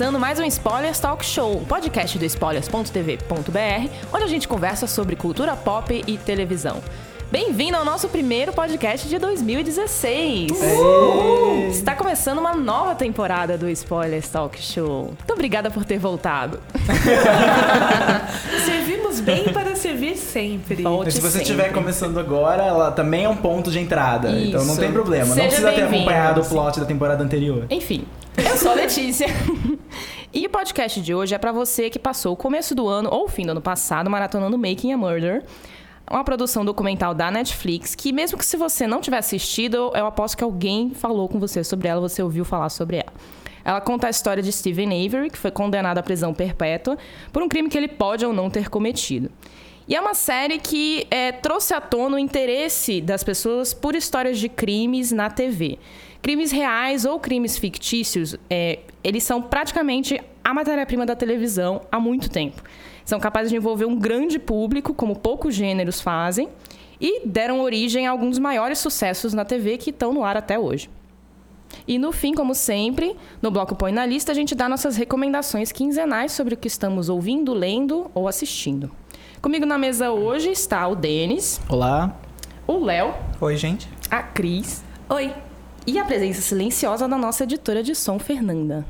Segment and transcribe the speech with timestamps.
[0.00, 5.14] começando mais um Spoilers Talk Show, um podcast do spoilers.tv.br, onde a gente conversa sobre
[5.14, 6.82] cultura pop e televisão.
[7.30, 10.52] Bem-vindo ao nosso primeiro podcast de 2016.
[11.68, 15.08] Está começando uma nova temporada do Spoilers Talk Show.
[15.08, 16.58] Muito obrigada por ter voltado.
[18.64, 20.82] Servimos bem para servir sempre.
[20.82, 21.42] Volte Se você sempre.
[21.42, 24.30] estiver começando agora, ela também é um ponto de entrada.
[24.30, 24.80] Então não Isso.
[24.80, 25.26] tem problema.
[25.26, 27.66] Seja não precisa ter acompanhado o plot da temporada anterior.
[27.68, 28.06] Enfim,
[28.38, 29.26] eu sou a Letícia.
[30.32, 33.24] e o podcast de hoje é pra você que passou o começo do ano ou
[33.24, 35.44] o fim do ano passado maratonando Making a Murder.
[36.08, 40.36] Uma produção documental da Netflix que, mesmo que se você não tiver assistido, eu aposto
[40.36, 43.12] que alguém falou com você sobre ela, você ouviu falar sobre ela.
[43.64, 46.96] Ela conta a história de Stephen Avery, que foi condenado à prisão perpétua
[47.32, 49.30] por um crime que ele pode ou não ter cometido.
[49.88, 54.38] E é uma série que é, trouxe à tona o interesse das pessoas por histórias
[54.38, 55.78] de crimes na TV.
[56.22, 62.28] Crimes reais ou crimes fictícios, é, eles são praticamente a matéria-prima da televisão há muito
[62.30, 62.62] tempo.
[63.04, 66.48] São capazes de envolver um grande público, como poucos gêneros fazem,
[67.00, 70.58] e deram origem a alguns dos maiores sucessos na TV que estão no ar até
[70.58, 70.90] hoje.
[71.86, 75.72] E no fim, como sempre, no bloco Põe na Lista, a gente dá nossas recomendações
[75.72, 78.90] quinzenais sobre o que estamos ouvindo, lendo ou assistindo.
[79.40, 82.14] Comigo na mesa hoje está o Denis, Olá.
[82.66, 83.88] o Léo, Oi, gente.
[84.10, 84.84] a Cris.
[85.08, 85.32] Oi.
[85.86, 88.84] E a presença silenciosa da nossa editora de som, Fernanda.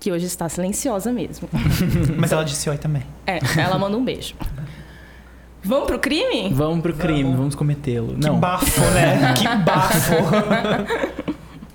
[0.00, 1.48] Que hoje está silenciosa mesmo.
[2.16, 3.02] Mas ela disse oi também.
[3.26, 4.34] É, ela manda um beijo.
[5.62, 6.50] Vamos pro crime?
[6.52, 8.14] Vamos pro crime, vamos, cometê-lo.
[8.14, 9.34] Que Não, bafo, né?
[9.34, 10.14] Que bafo.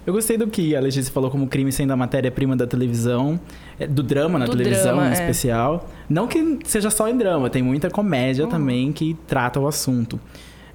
[0.05, 3.39] eu gostei do que a Letícia falou como crime sendo a matéria-prima da televisão,
[3.77, 5.13] é, do drama na Do televisão drama, em é.
[5.13, 5.89] especial.
[6.09, 10.19] Não que seja só em drama, tem muita comédia também que trata o assunto.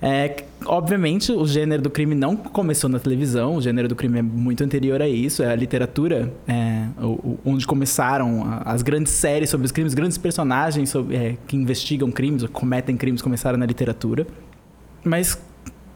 [0.00, 4.22] É, obviamente, o gênero do crime não começou na televisão, o gênero do crime é
[4.22, 9.50] muito anterior a isso, é a literatura, é, o- o- onde começaram as grandes séries
[9.50, 13.66] sobre os crimes, grandes personagens sobre- é, que investigam crimes ou cometem crimes começaram na
[13.66, 14.24] literatura.
[15.02, 15.36] Mas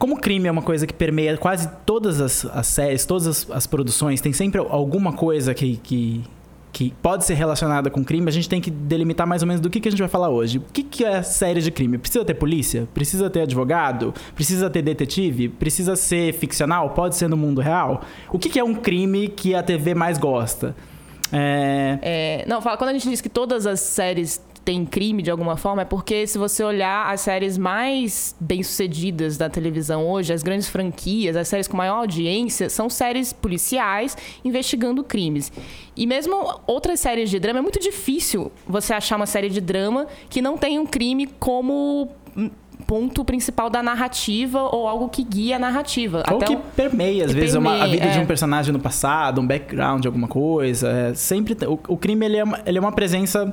[0.00, 3.66] como crime é uma coisa que permeia quase todas as, as séries, todas as, as
[3.68, 6.24] produções, tem sempre alguma coisa que, que,
[6.72, 9.68] que pode ser relacionada com crime, a gente tem que delimitar mais ou menos do
[9.68, 10.58] que, que a gente vai falar hoje.
[10.58, 11.98] O que, que é série de crime?
[11.98, 12.88] Precisa ter polícia?
[12.94, 14.14] Precisa ter advogado?
[14.34, 15.50] Precisa ter detetive?
[15.50, 16.90] Precisa ser ficcional?
[16.90, 18.02] Pode ser no mundo real?
[18.30, 20.74] O que, que é um crime que a TV mais gosta?
[21.30, 25.30] É, É, não, fala, quando a gente diz que todas as séries têm crime de
[25.30, 30.42] alguma forma, é porque se você olhar as séries mais bem-sucedidas da televisão hoje, as
[30.42, 35.52] grandes franquias, as séries com maior audiência, são séries policiais investigando crimes.
[35.96, 40.06] E mesmo outras séries de drama, é muito difícil você achar uma série de drama
[40.30, 42.50] que não tenha um crime como hum,
[42.86, 46.22] ponto principal da narrativa ou algo que guia a narrativa.
[46.30, 48.22] Ou Até que um- permeia, às que vezes, uma- a permeia, vida de é.
[48.22, 50.88] um personagem no passado, um background de alguma coisa.
[50.88, 53.52] é, sempre tem- o, o crime ele é, uma, ele é uma presença.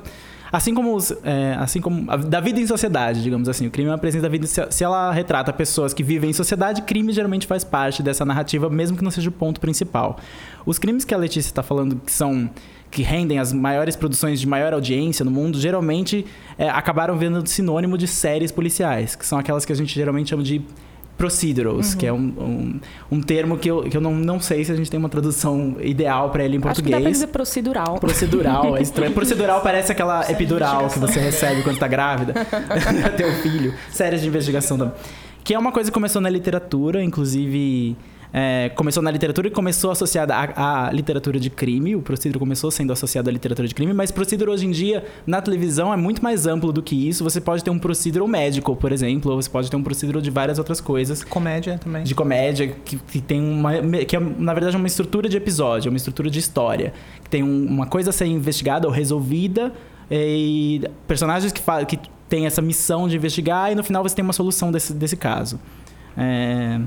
[0.52, 3.66] Assim como, os, é, assim como a- da vida em sociedade, digamos assim.
[3.66, 4.46] O crime é uma presença da vida.
[4.46, 8.68] Se, se ela retrata pessoas que vivem em sociedade, crime geralmente faz parte dessa narrativa,
[8.68, 10.18] mesmo que não seja o ponto principal.
[10.66, 12.50] Os crimes que a Letícia está falando que são
[12.90, 16.26] que rendem as maiores produções de maior audiência no mundo, geralmente
[16.58, 20.42] é, acabaram vendo sinônimo de séries policiais, que são aquelas que a gente geralmente chama
[20.42, 20.60] de
[21.20, 22.80] procedurals, que é um, um,
[23.12, 25.76] um termo que eu, que eu não, não sei se a gente tem uma tradução
[25.78, 27.16] ideal para ele em Acho que dá pra português.
[27.18, 27.98] dizer procedural.
[27.98, 29.12] Procedural, é estranho.
[29.12, 32.32] Procedural parece aquela epidural que você recebe quando tá grávida.
[33.20, 33.74] O filho.
[33.90, 34.78] Séries de investigação.
[34.78, 34.92] Da...
[35.44, 37.94] Que é uma coisa que começou na literatura, inclusive.
[38.32, 41.96] É, começou na literatura e começou associada à, à literatura de crime.
[41.96, 45.40] O proceduro começou sendo associado à literatura de crime, mas proceduro hoje em dia, na
[45.42, 47.24] televisão, é muito mais amplo do que isso.
[47.24, 50.30] Você pode ter um proceduro médico, por exemplo, ou você pode ter um proceduro de
[50.30, 52.02] várias outras coisas Comédia também.
[52.04, 53.72] de comédia que, que tem uma
[54.06, 57.30] que é, na verdade é uma estrutura de episódio, é uma estrutura de história, que
[57.30, 59.72] tem um- uma coisa a ser investigada ou resolvida
[60.10, 64.32] e personagens que que tem essa missão de investigar e no final você tem uma
[64.32, 65.58] solução desse, desse caso.
[66.16, 66.80] É,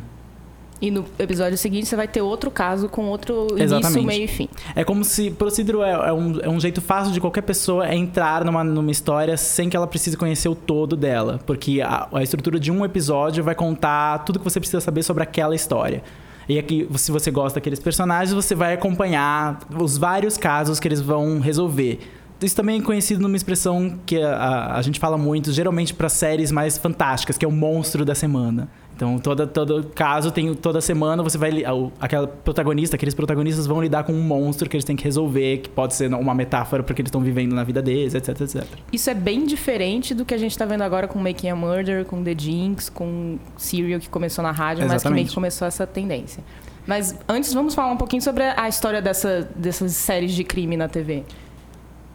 [0.83, 4.05] E no episódio seguinte você vai ter outro caso com outro início, Exatamente.
[4.05, 4.49] meio e fim.
[4.75, 8.43] É como se procedural é, é um, é um jeito fácil de qualquer pessoa entrar
[8.43, 11.39] numa, numa história sem que ela precise conhecer o todo dela.
[11.45, 15.23] Porque a, a estrutura de um episódio vai contar tudo que você precisa saber sobre
[15.23, 16.03] aquela história.
[16.49, 20.99] E aqui, se você gosta daqueles personagens, você vai acompanhar os vários casos que eles
[20.99, 22.01] vão resolver.
[22.41, 26.09] isso também é conhecido numa expressão que a, a, a gente fala muito, geralmente para
[26.09, 28.67] séries mais fantásticas, que é o monstro da semana.
[28.95, 31.63] Então, toda, todo caso, tem, toda semana você vai.
[31.99, 35.69] Aquela protagonista, aqueles protagonistas vão lidar com um monstro que eles têm que resolver, que
[35.69, 38.63] pode ser uma metáfora porque eles estão vivendo na vida deles, etc, etc.
[38.91, 42.05] Isso é bem diferente do que a gente tá vendo agora com Making a Murder,
[42.05, 45.29] com The Jinx, com Serial, que começou na rádio, mas que meio Exatamente.
[45.29, 46.43] que começou essa tendência.
[46.85, 50.87] Mas antes, vamos falar um pouquinho sobre a história dessa, dessas séries de crime na
[50.87, 51.23] TV.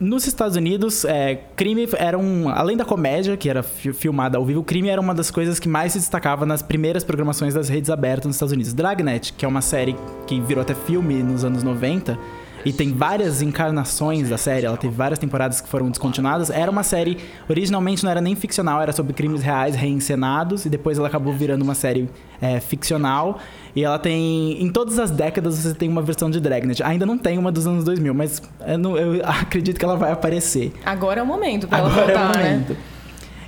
[0.00, 2.48] Nos Estados Unidos, é, crime era um.
[2.48, 5.68] Além da comédia, que era fi- filmada ao vivo, crime era uma das coisas que
[5.68, 8.72] mais se destacava nas primeiras programações das redes abertas nos Estados Unidos.
[8.72, 9.96] Dragnet, que é uma série
[10.26, 12.16] que virou até filme nos anos 90
[12.64, 16.50] e tem várias encarnações da série, ela teve várias temporadas que foram descontinuadas.
[16.50, 17.18] Era uma série,
[17.48, 21.62] originalmente não era nem ficcional, era sobre crimes reais reencenados e depois ela acabou virando
[21.62, 22.08] uma série
[22.40, 23.38] é, ficcional.
[23.76, 24.60] E ela tem.
[24.62, 26.82] Em todas as décadas você tem uma versão de Dragnet.
[26.82, 30.10] Ainda não tem uma dos anos 2000, mas eu, não- eu acredito que ela vai
[30.10, 30.72] aparecer.
[30.84, 32.76] Agora é o momento pra ela Agora voltar, é o né?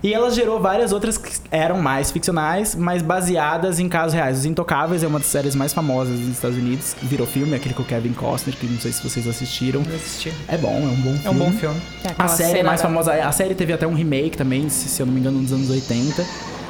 [0.02, 4.38] E ela gerou várias outras que eram mais ficcionais, mas baseadas em casos reais.
[4.38, 6.96] Os Intocáveis é uma das séries mais famosas dos Estados Unidos.
[7.02, 9.82] Virou filme, aquele com o Kevin Costner, que não sei se vocês assistiram.
[9.86, 10.32] Eu assisti.
[10.48, 11.20] É bom, é um bom filme.
[11.24, 11.80] É um bom filme.
[12.04, 14.88] É A série cena mais da- famosa, a série teve até um remake também, se,
[14.88, 16.24] se eu não me engano, nos anos 80.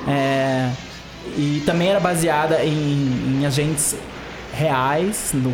[0.09, 0.71] É,
[1.37, 3.94] e também era baseada em, em agentes
[4.53, 5.53] reais, no-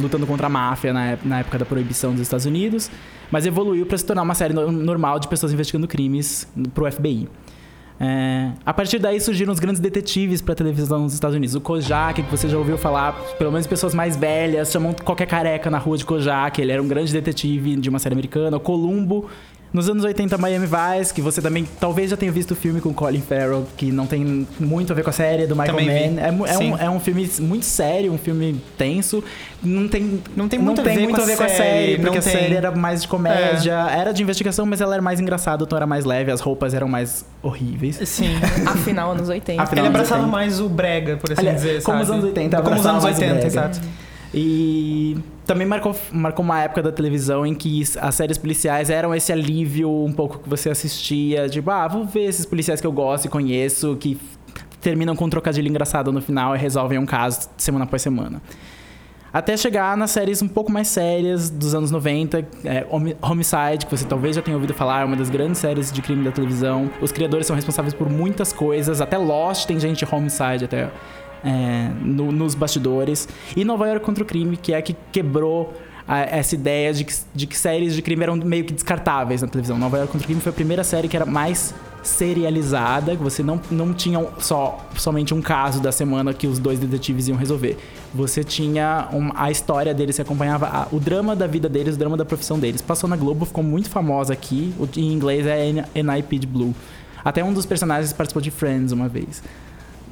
[0.00, 2.90] lutando contra a máfia na, na época da proibição dos Estados Unidos,
[3.34, 7.28] mas evoluiu para se tornar uma série no- normal de pessoas investigando crimes pro FBI.
[7.98, 11.56] É, a partir daí surgiram os grandes detetives para televisão nos Estados Unidos.
[11.56, 15.68] O Kojak, que você já ouviu falar, pelo menos pessoas mais velhas chamam qualquer careca
[15.68, 16.60] na rua de Kojak.
[16.62, 18.56] Ele era um grande detetive de uma série americana.
[18.56, 19.28] O Columbo.
[19.74, 22.94] Nos anos 80, Miami Vice, que você também talvez já tenha visto o filme com
[22.94, 25.84] Colin Farrell, que não tem muito a ver com a série, do Michael.
[25.84, 26.20] Mann.
[26.20, 29.24] É, é um, é um filme muito sério, um filme tenso.
[29.60, 32.22] Não tem, Não tem muito a ver com a com a série, porque não a
[32.22, 32.32] tem.
[32.32, 32.38] É.
[32.38, 35.88] série era mais de comédia, era de investigação, mas ela era mais engraçada, então era
[35.88, 37.98] mais leve, as roupas eram mais horríveis.
[38.08, 38.36] Sim.
[38.66, 39.60] Afinal, anos 80.
[39.60, 40.36] Afinal, Ele anos abraçava 80.
[40.36, 42.18] mais o brega, por assim Aliás, dizer, como os sabe?
[42.20, 43.46] anos 80 Como os anos mais o 80, brega.
[43.48, 43.80] exato.
[44.36, 45.16] E
[45.46, 49.88] também marcou, marcou uma época da televisão em que as séries policiais eram esse alívio
[50.04, 53.28] um pouco que você assistia, tipo, ah, vou ver esses policiais que eu gosto e
[53.28, 54.18] conheço, que
[54.80, 58.42] terminam com um trocadilho engraçado no final e resolvem um caso semana após semana.
[59.32, 63.96] Até chegar nas séries um pouco mais sérias dos anos 90, é, Homi- Homicide, que
[63.96, 66.90] você talvez já tenha ouvido falar, é uma das grandes séries de crime da televisão.
[67.00, 70.88] Os criadores são responsáveis por muitas coisas, até Lost tem gente de Homicide até
[71.44, 73.28] é, no- nos bastidores.
[73.56, 75.72] E Nova York contra o Crime, que é que quebrou
[76.08, 79.48] a- essa ideia de que, de que séries de crime eram meio que descartáveis na
[79.48, 79.78] televisão.
[79.78, 83.42] Nova York contra o Crime foi a primeira série que era mais serializada, que você
[83.42, 87.78] não, não tinha só somente um caso da semana que os dois detetives iam resolver.
[88.14, 91.98] Você tinha um- a história deles, você acompanhava a- o drama da vida deles, o
[91.98, 92.80] drama da profissão deles.
[92.82, 94.74] Passou na Globo, ficou muito famosa aqui.
[94.96, 96.74] Em inglês é N- NIPD Blue.
[97.24, 99.42] Até um dos personagens participou de Friends uma vez.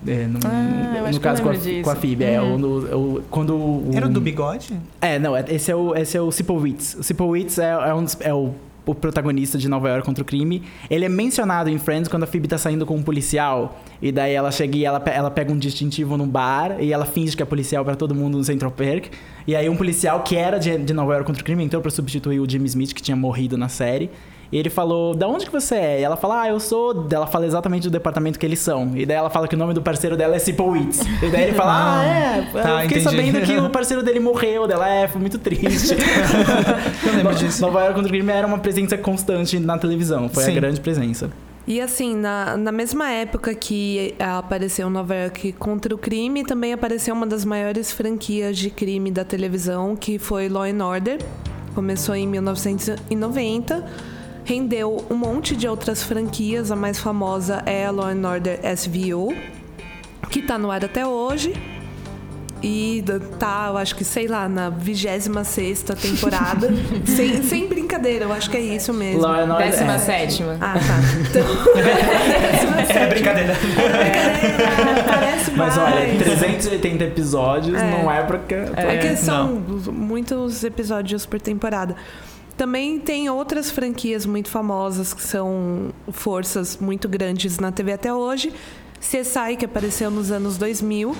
[0.06, 1.54] É, no, Ah, eu no caso com a,
[1.84, 2.24] com a Phoebe.
[2.24, 4.72] É, o, no- o- quando o, Era o do bigode?
[5.00, 6.94] é, não, é- esse é o, esse é o Sipowicz.
[6.98, 8.50] O Sipowicz é, é, um é o,
[8.84, 10.62] o protagonista de Nova York contra o crime.
[10.90, 13.80] Ele é mencionado em Friends quando a Phoebe tá saindo com um policial.
[14.00, 17.36] E daí ela chega e ela, ela pega um distintivo num bar e ela finge
[17.36, 19.06] que é policial pra todo mundo no Central Park.
[19.46, 21.92] E aí um policial que era de, de Nova York contra o crime entrou pra
[21.92, 24.10] substituir o Jimmy Smith, que tinha morrido na série.
[24.52, 26.00] E ele falou, da onde que você é?
[26.00, 27.06] E ela fala, ah, eu sou...
[27.10, 28.92] Ela fala exatamente do departamento que eles são.
[28.94, 31.00] E daí ela fala que o nome do parceiro dela é Sipowicz.
[31.22, 33.02] E daí ele fala, ah, é, Tá, eu fiquei entendi.
[33.02, 34.66] sabendo que o parceiro dele morreu.
[34.66, 35.96] Dela, é, foi muito triste.
[37.06, 37.62] Eu lembro disso.
[37.62, 40.28] Nova York contra o crime era uma presença constante na televisão.
[40.28, 40.54] Foi a Sim.
[40.54, 41.30] grande presença.
[41.66, 47.14] E assim, na, na mesma época que apareceu Nova York contra o crime, também apareceu
[47.14, 51.18] uma das maiores franquias de crime da televisão, que foi Law and Order.
[51.74, 53.84] Começou em 1990,
[54.52, 56.70] rendeu um monte de outras franquias.
[56.70, 59.34] A mais famosa é a Law and Order SVU,
[60.30, 61.54] que tá no ar até hoje.
[62.64, 63.02] E
[63.40, 66.68] tá, eu acho que, sei lá, na 26 temporada.
[67.04, 69.20] sem, sem brincadeira, eu acho que é isso mesmo.
[69.22, 69.98] Law and Order, Décima é.
[69.98, 70.56] sétima.
[70.60, 71.00] Ah, tá.
[71.28, 71.42] Então,
[73.02, 73.52] É brincadeira.
[73.52, 77.90] é, parece Mas olha, 380 episódios É.
[77.90, 78.38] não é pra...
[78.38, 79.48] pra- É que É, são
[79.92, 81.96] muitos episódios por temporada.
[82.62, 88.52] Também tem outras franquias muito famosas que são forças muito grandes na TV até hoje.
[89.00, 91.12] CSI, que apareceu nos anos 2000.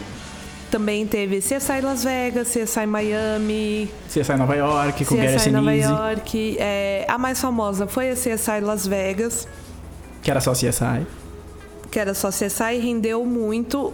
[0.71, 5.91] Também teve CSI Las Vegas, CSI Miami, CSI Nova York, com Gary CSI Nova Sinise,
[5.91, 6.57] York.
[6.61, 9.49] É, a mais famosa foi a CSI Las Vegas.
[10.23, 11.05] que era só CSI.
[11.91, 13.93] que era só CSI, rendeu muito.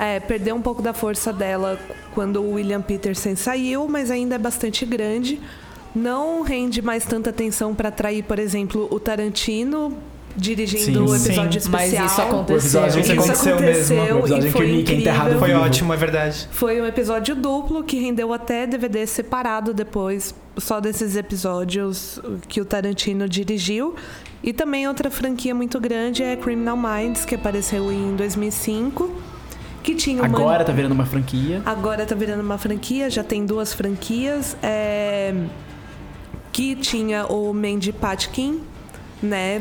[0.00, 1.78] É, perdeu um pouco da força dela
[2.12, 5.40] quando o William Peterson saiu, mas ainda é bastante grande.
[5.94, 9.96] Não rende mais tanta atenção para atrair, por exemplo, o Tarantino
[10.36, 11.12] dirigindo Sim.
[11.12, 11.68] o episódio Sim.
[11.70, 12.06] Mas especial.
[12.06, 12.56] isso O aconteceu.
[12.84, 13.96] episódio Isso aconteceu mesmo.
[13.96, 15.00] O episódio e em que foi o Nick é incrível.
[15.00, 15.60] enterrado Foi vivo.
[15.60, 16.48] ótimo, é verdade.
[16.52, 22.64] Foi um episódio duplo que rendeu até DVD separado depois, só desses episódios que o
[22.64, 23.96] Tarantino dirigiu.
[24.40, 29.10] E também outra franquia muito grande é Criminal Minds, que apareceu em 2005,
[29.82, 31.60] que tinha uma Agora tá virando uma franquia.
[31.66, 34.56] Agora tá virando uma franquia, já tem duas franquias.
[34.62, 35.34] é,
[36.52, 38.60] Que tinha o Mandy Patkin,
[39.22, 39.60] né?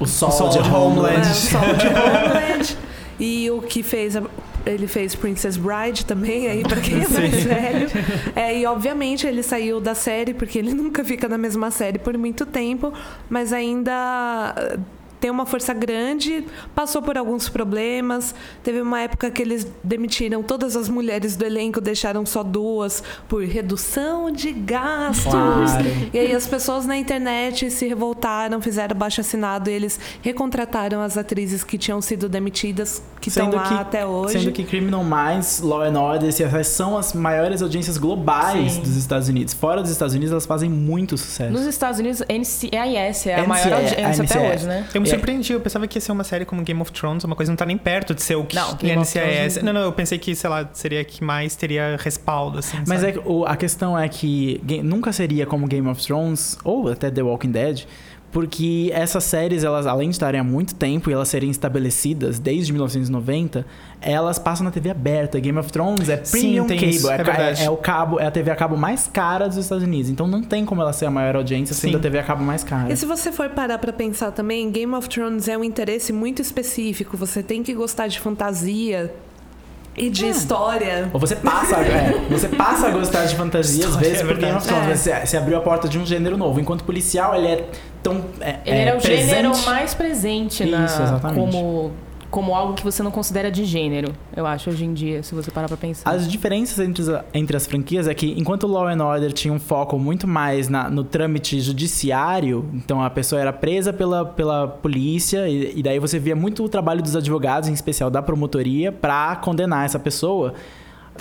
[0.00, 1.16] O Sol, Sol de de Homeland.
[1.16, 1.26] Homeland.
[1.26, 2.76] É, o Sol de Homeland.
[3.18, 4.16] E o que fez.
[4.16, 4.22] a-
[4.66, 7.88] Ele fez Princess Bride também, aí pra quem é mais velho.
[8.34, 12.18] É, e obviamente ele saiu da série, porque ele nunca fica na mesma série por
[12.18, 12.92] muito tempo,
[13.30, 14.76] mas ainda
[15.20, 16.44] tem uma força grande,
[16.74, 18.34] passou por alguns problemas.
[18.62, 23.42] Teve uma época que eles demitiram todas as mulheres do elenco, deixaram só duas por
[23.44, 25.24] redução de gastos.
[25.32, 25.84] Claro.
[26.12, 31.16] E aí as pessoas na internet se revoltaram, fizeram baixo assinado e eles recontrataram as
[31.16, 34.38] atrizes que tinham sido demitidas, que estão lá que- até hoje.
[34.40, 38.80] Sendo que Criminal Minds, Law and Order e CSI são as maiores audiências globais Sim.
[38.82, 39.54] dos Estados Unidos.
[39.54, 41.52] Fora dos Estados Unidos, elas fazem muito sucesso.
[41.52, 44.86] Nos Estados Unidos, NCIS é a NCIS, maior audiência até hoje, né?
[44.94, 47.36] Eu me surpreendi, eu pensava que ia ser uma série como Game of Thrones, uma
[47.36, 49.62] coisa que não tá nem perto de ser o que Não, Game NCIS.
[49.62, 52.78] Não, não, eu pensei que, sei lá, seria que mais teria respaldo, assim.
[52.86, 53.18] Mas sabe?
[53.18, 57.52] é a questão é que nunca seria como Game of Thrones ou até The Walking
[57.52, 57.84] Dead,
[58.36, 62.70] porque essas séries, elas além de estarem há muito tempo e elas serem estabelecidas desde
[62.70, 63.64] 1990,
[63.98, 65.40] elas passam na TV aberta.
[65.40, 67.64] Game of Thrones é Sim, premium tem cable, é, é verdade.
[67.64, 70.10] é o cabo, é a TV a cabo mais cara dos Estados Unidos.
[70.10, 71.96] Então não tem como ela ser a maior audiência sendo Sim.
[71.96, 72.92] a TV a cabo mais cara.
[72.92, 76.42] E se você for parar pra pensar também, Game of Thrones é um interesse muito
[76.42, 77.16] específico.
[77.16, 79.14] Você tem que gostar de fantasia
[79.96, 80.28] e de É.
[80.28, 81.10] história.
[81.12, 84.36] Ou você passa, é, você passa a gostar de fantasia às História, vezes é por
[84.36, 84.86] Game of Thrones.
[84.86, 85.20] verdade.
[85.20, 86.60] Você, você abriu a porta de um gênero novo.
[86.60, 87.64] Enquanto policial, ele é
[88.02, 88.24] tão.
[88.40, 89.28] É, Ele é era o presente.
[89.28, 91.40] gênero mais presente na, Isso, exatamente.
[91.52, 91.92] como,
[92.36, 95.50] como algo que você não considera de gênero, eu acho, hoje em dia, se você
[95.50, 96.10] parar pra pensar.
[96.10, 99.58] As diferenças entre, as- entre as franquias é que enquanto Law and Order tinha um
[99.58, 105.48] foco muito mais na- no trâmite judiciário, então a pessoa era presa pela, pela polícia
[105.48, 109.34] e, e daí você via muito o trabalho dos advogados, em especial da promotoria, pra
[109.36, 110.52] condenar essa pessoa.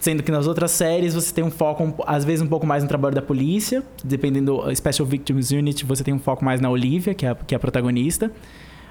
[0.02, 2.90] Sendo que nas outras séries você tem um foco, às vezes, um pouco mais no
[2.90, 3.82] trabalho da polícia.
[4.04, 7.36] Dependendo do Special Victims Unit, você tem um foco mais na Olivia, que é a,
[7.36, 8.30] que é a protagonista.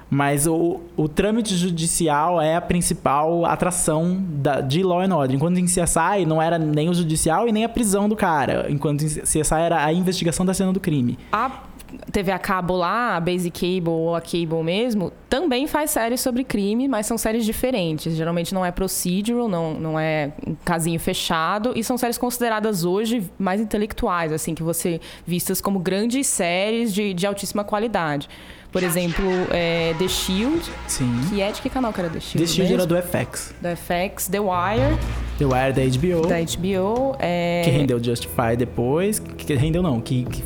[0.09, 5.35] Mas o, o trâmite judicial é a principal atração da- de Law and Order.
[5.35, 8.67] Enquanto em CSI não era nem o judicial e nem a prisão do cara.
[8.69, 11.17] Enquanto em CSI era a investigação da cena do crime.
[11.31, 11.63] A
[12.11, 16.43] TV a cabo lá, a Basic Cable ou a Cable mesmo, também faz séries sobre
[16.43, 18.15] crime, mas são séries diferentes.
[18.15, 23.29] Geralmente não é procedural, não, não é um casinho fechado, e são séries consideradas hoje
[23.39, 28.27] mais intelectuais, assim, que você vistas como grandes séries de, de altíssima qualidade.
[28.75, 31.09] Por exemplo, é, The Shield, Sim.
[31.29, 32.45] que é de que canal que era The Shield?
[32.45, 32.91] The Shield mesmo?
[32.93, 33.53] era do FX.
[33.61, 34.97] Da FX, The Wire,
[35.37, 36.27] The Wire da HBO.
[36.27, 37.15] da HBO.
[37.17, 37.61] É...
[37.63, 39.19] Que rendeu Justify depois.
[39.19, 40.43] Que rendeu não, que, que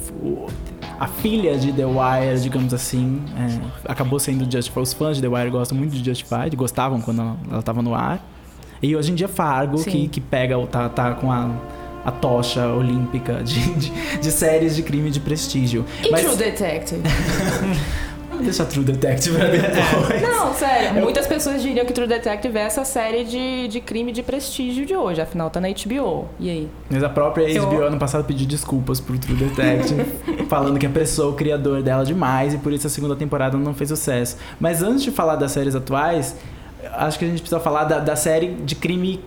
[1.00, 4.80] a filha de The Wire, digamos assim, é, acabou sendo Justify.
[4.80, 7.96] Os fãs de The Wire gostam muito de Justify, gostavam quando ela, ela tava no
[7.96, 8.24] ar.
[8.80, 9.90] E hoje em dia Fargo, Sim.
[9.90, 11.50] que, que pega, o- tá, tá com a,
[12.06, 15.84] a tocha olímpica de, de, de séries de crime de prestígio.
[16.06, 17.02] E Mas True Detective?
[18.44, 20.22] deixar True Detective pra depois.
[20.22, 21.02] Não, sério.
[21.02, 24.96] Muitas pessoas diriam que True Detective é essa série de, de crime de prestígio de
[24.96, 25.22] hoje.
[25.22, 26.28] Afinal, tá na HBO.
[26.40, 26.70] E aí?
[26.90, 30.06] Mas a própria Eu- HBO ano passado pediu desculpas pro True Detective,
[30.50, 33.90] falando que apressou o criador dela demais e por isso a segunda temporada não fez
[33.90, 34.38] sucesso.
[34.60, 36.36] Mas antes de falar das séries atuais,
[36.94, 39.24] acho que a gente precisa falar da, da série de crime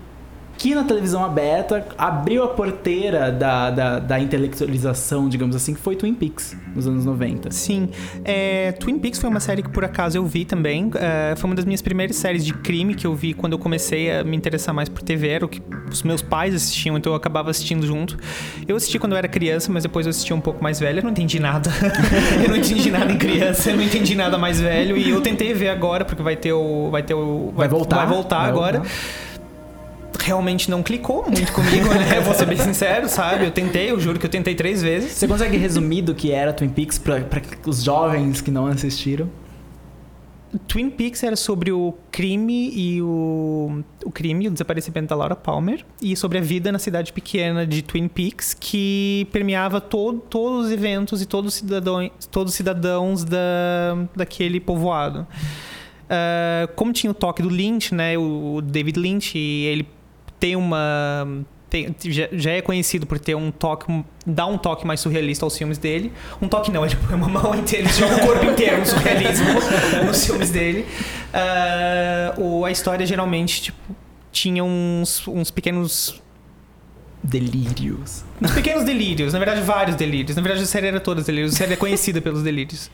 [0.58, 5.96] que na televisão aberta abriu a porteira da, da, da intelectualização, digamos assim, que foi
[5.96, 7.50] Twin Peaks, nos anos 90.
[7.50, 7.88] Sim.
[8.24, 10.90] É, Twin Peaks foi uma série que por acaso eu vi também.
[10.94, 14.10] É, foi uma das minhas primeiras séries de crime que eu vi quando eu comecei
[14.10, 15.28] a me interessar mais por TV.
[15.28, 18.16] Era o que os meus pais assistiam, então eu acabava assistindo junto.
[18.66, 21.00] Eu assisti quando eu era criança, mas depois eu assisti um pouco mais velho.
[21.00, 21.70] Eu não entendi nada.
[22.42, 24.96] eu não entendi nada em criança, eu não entendi nada mais velho.
[24.96, 26.90] E eu tentei ver agora, porque vai ter o.
[26.90, 27.52] Vai ter o.
[27.56, 27.96] Vai voltar.
[27.96, 28.78] Vai voltar Vai agora.
[28.78, 29.31] voltar.
[30.20, 32.20] Realmente não clicou muito comigo, né?
[32.24, 33.44] Vou ser bem sincero, sabe?
[33.46, 35.12] Eu tentei, eu juro que eu tentei três vezes.
[35.12, 37.20] Você consegue resumir do que era Twin Peaks para
[37.66, 39.28] os jovens que não assistiram?
[40.68, 45.82] Twin Peaks era sobre o crime e o, o crime, o desaparecimento da Laura Palmer
[46.00, 50.72] e sobre a vida na cidade pequena de Twin Peaks que permeava todo, todos os
[50.72, 55.26] eventos e todos os cidadãos, todos os cidadãos da, daquele povoado.
[56.12, 59.88] Ah, como tinha o toque do Lynch, né, o David Lynch, e ele
[60.42, 63.86] tem uma tem- já, já é conhecido por ter um toque,
[64.26, 66.12] dar um toque mais surrealista aos filmes dele.
[66.40, 69.46] Um toque não, ele põe uma mão inteira, ele joga o corpo inteiro no surrealismo
[70.04, 70.84] nos filmes dele.
[71.32, 73.78] Ah, o, a história geralmente tipo,
[74.32, 76.20] tinha uns, uns pequenos
[77.24, 78.24] Delírios.
[78.42, 80.34] uns pequenos delírios, na verdade vários delírios.
[80.34, 82.90] Na verdade a série era todos delírios, a série é conhecida pelos delírios.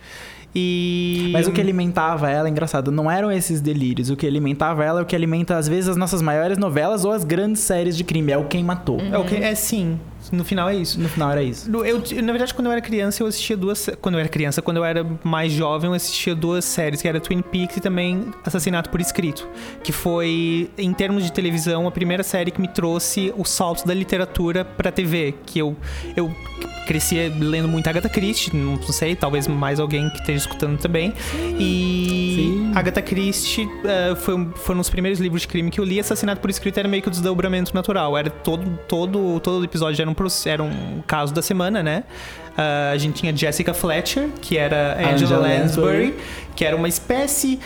[0.55, 4.11] E Mas o que alimentava ela, engraçado, não eram esses delírios.
[4.11, 7.12] O que alimentava ela é o que alimenta, às vezes, as nossas maiores novelas ou
[7.12, 8.33] as grandes séries de crime.
[8.33, 8.99] É o Quem Matou.
[9.00, 9.99] é o que é sim,
[10.33, 11.01] no final é isso.
[11.01, 11.71] No final era isso.
[11.85, 13.89] Eu, na verdade, quando eu era criança, eu assistia duas.
[14.01, 17.21] Quando eu era criança, quando eu era mais jovem, eu assistia duas séries, que era
[17.21, 19.49] Twin Peaks e também Assassinato por Escrito.
[19.83, 23.95] Que foi, em termos de televisão, a primeira série que me trouxe o salto da
[23.95, 25.35] literatura pra TV.
[25.47, 25.77] Que eu,
[26.17, 26.35] eu
[26.87, 31.13] crescia lendo muito Agatha Christie, não sei, talvez mais alguém que esteja escutando também.
[31.59, 32.73] E Sim.
[32.75, 36.01] Agatha Christie eh, foi, um- foram os primeiros livros de crime que eu li.
[36.01, 38.17] Assassinato por Escrito era meio que o desdobramento natural.
[38.17, 40.15] Era todo, todo, todo episódio era um,
[40.47, 42.05] era um caso da semana, né?
[42.57, 46.15] Ah, a gente tinha Jessica Fletcher, que era Angela Angela Lansbury, Lansbury.
[46.57, 47.59] que era uma espécie.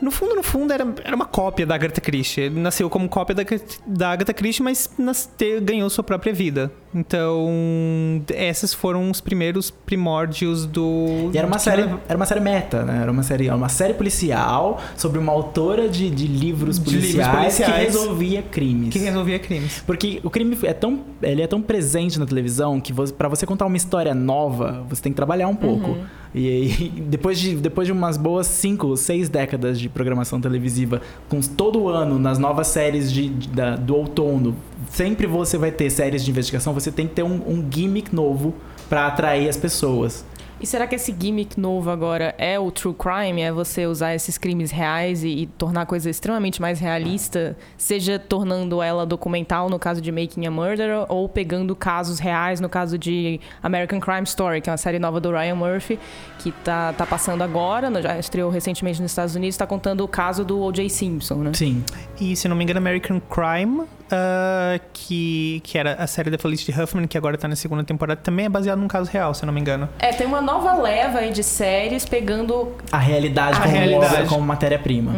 [0.00, 2.44] No fundo, no fundo, era, era uma cópia da Agatha Christie.
[2.44, 3.42] Ele nasceu como cópia da,
[3.86, 5.28] da Agatha Christie, mas nas-
[5.62, 6.72] ganhou sua própria vida.
[6.94, 11.30] Então, esses foram os primeiros primórdios do.
[11.32, 13.00] E era uma série, era- uma série meta, né?
[13.02, 17.10] Era uma série, era uma série policial sobre uma autora de, de livros De livros
[17.12, 17.94] policiais, que policiais.
[17.94, 18.92] resolvia crimes.
[18.92, 19.82] que resolvia crimes.
[19.86, 23.46] Porque o crime é tão, ele é tão presente na televisão que você, para você
[23.46, 25.96] contar uma história nova, você tem que trabalhar um pouco.
[26.34, 31.40] E aí, depois de, depois de umas boas cinco, seis décadas de programação televisiva, com
[31.40, 34.54] todo ano nas novas séries de, de- da- do outono,
[34.88, 38.54] sempre você vai ter séries de investigação, você tem que ter um, um gimmick novo
[38.88, 40.24] para atrair as pessoas.
[40.60, 43.40] E será que esse gimmick novo agora é o true crime?
[43.40, 47.56] É você usar esses crimes reais e, e tornar a coisa extremamente mais realista?
[47.78, 52.68] Seja tornando ela documental, no caso de Making a Murderer, ou pegando casos reais, no
[52.68, 55.98] caso de American Crime Story, que é uma série nova do Ryan Murphy,
[56.38, 60.44] que tá, tá passando agora, já estreou recentemente nos Estados Unidos, tá contando o caso
[60.44, 60.90] do O.J.
[60.90, 61.52] Simpson, né?
[61.54, 61.82] Sim.
[62.20, 66.72] E, se não me engano, American Crime, ah, que, que era a série da Felicity
[66.78, 69.46] Huffman, que agora tá na segunda temporada, também é baseado num caso real, se eu
[69.46, 69.88] não me engano.
[69.98, 74.14] É, tem uma nova leva aí de séries pegando A realidade A como, realidade.
[74.14, 75.12] obra, como matéria-prima.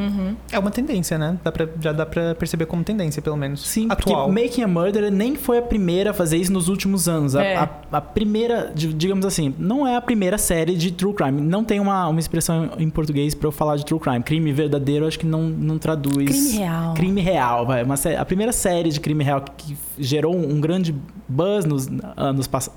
[0.51, 1.37] É uma tendência, né?
[1.43, 3.67] Dá pra- já dá pra perceber como tendência, pelo menos.
[3.67, 4.27] Sim, atual.
[4.27, 7.35] porque Making a Murderer nem foi a primeira a fazer isso nos últimos anos.
[7.37, 7.57] A, É.
[7.57, 11.41] a- a primeira, di- digamos assim, não é a primeira série de true crime.
[11.41, 14.23] Não tem uma, uma expressão em português pra eu falar de true crime.
[14.23, 16.27] Crime verdadeiro, acho que não, não traduz.
[16.31, 16.95] Crime real.
[16.95, 17.83] Crime real, vai.
[17.83, 20.95] Uma sé- a primeira série de crime real que, que gerou um, um grande
[21.29, 22.71] buzz nos anos, pass-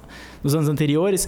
[0.44, 1.28] nos anos anteriores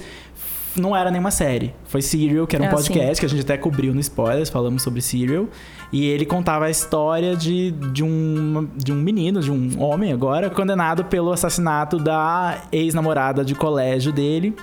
[0.75, 1.73] não era nenhuma série.
[1.85, 4.83] Foi Serial, que era um É, podcast que a gente até cobriu no Spoilers, falamos
[4.83, 5.47] sobre Serial.
[5.91, 10.51] E ele contava a história de, de, um, de um menino, de um homem agora,
[10.51, 14.55] condenado pelo assassinato da ex-namorada de colégio dele.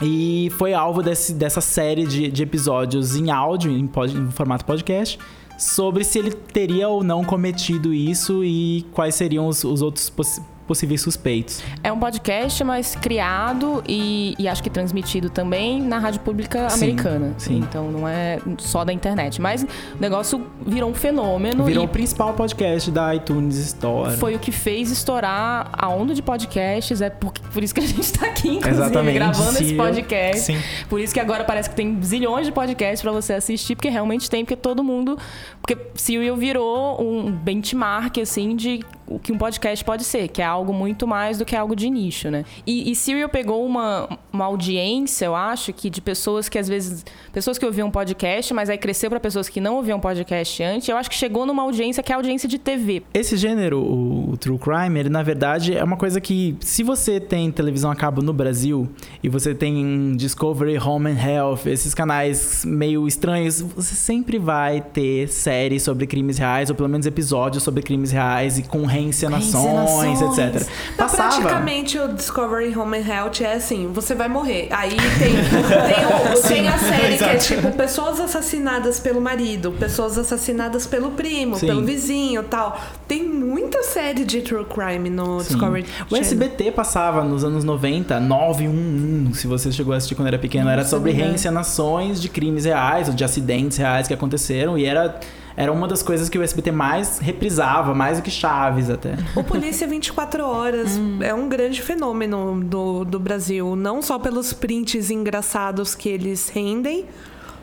[0.00, 4.64] E foi alvo desse, dessa série de, de episódios em áudio, em, pod- em formato
[4.64, 5.18] podcast,
[5.58, 10.42] sobre se ele teria ou não cometido isso e quais seriam os, os outros possi-
[10.66, 11.62] possíveis suspeitos.
[11.82, 16.76] É um podcast, mas criado e, e acho que transmitido também na rádio pública Sim,
[16.76, 17.34] americana.
[17.38, 17.58] sim.
[17.58, 19.40] Então não é só da internet.
[19.40, 19.66] Mas o
[20.00, 24.16] negócio virou um fenômeno Virou o principal podcast da iTunes Store.
[24.16, 27.00] foi o que fez estourar a onda de podcasts.
[27.00, 29.86] É por, por isso que a gente tá aqui, inclusive, Exatamente, gravando esse Serial.
[29.86, 30.40] podcast.
[30.42, 30.58] Sim.
[30.88, 34.28] Por isso que agora parece que tem zilhões de podcasts pra você assistir, porque realmente
[34.28, 35.18] tem, porque todo mundo.
[35.66, 40.44] Porque Serial virou um benchmark, assim, de o que um podcast pode ser, que é
[40.44, 42.44] algo muito mais do que algo de nicho, né?
[42.66, 47.04] E, e Serial pegou uma, uma audiência, eu acho, que de pessoas que às vezes.
[47.32, 50.88] Pessoas que ouviam podcast, mas aí cresceu pra pessoas que não ouviam podcast antes.
[50.88, 53.02] Eu acho que chegou numa audiência que é audiência de TV.
[53.12, 57.20] Esse gênero, o, o True Crime, ele na verdade é uma coisa que, se você
[57.20, 58.88] tem televisão a cabo no Brasil
[59.22, 65.28] e você tem Discovery, Home and Health, esses canais meio estranhos, você sempre vai ter
[65.56, 70.62] séries sobre crimes reais, ou pelo menos episódios sobre crimes reais e com reencenações, etc.
[70.94, 71.40] Então, Passava.
[71.40, 74.68] praticamente o Discovery Home and Health é assim, você vai morrer.
[74.70, 77.54] Aí tem, tem, o- tem a série que é exato.
[77.62, 81.66] tipo pessoas assassinadas pelo marido, pessoas assassinadas pelo primo, Sim.
[81.68, 82.78] pelo vizinho tal.
[83.08, 85.48] Tem muita série de true crime no Sim.
[85.48, 86.20] Discovery O Channel.
[86.22, 90.84] SBT passava nos anos 90, 911, se você chegou a assistir quando era pequeno, era
[90.84, 91.26] sobre sabia.
[91.26, 95.18] reencenações de crimes reais ou de acidentes reais que aconteceram e era,
[95.56, 99.14] era uma das coisas que o SBT mais reprisava, mais do que Chaves até.
[99.34, 103.74] O Polícia 24 Horas é um grande fenômeno do, do Brasil.
[103.74, 107.06] Não só pelos prints engraçados que eles rendem,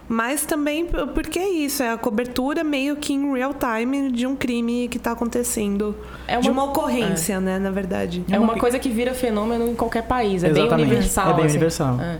[0.10, 4.36] mas também porque é isso, é a cobertura meio que em real time de um
[4.36, 5.95] crime que tá acontecendo.
[6.27, 8.23] É de uma- uma ocorrência, né, na verdade.
[8.29, 10.43] É uma coisa que vira fenômeno em qualquer país.
[10.43, 10.75] É Exatamente.
[10.75, 11.29] bem universal.
[11.29, 11.51] É bem assim.
[11.56, 11.99] universal.
[12.01, 12.17] É.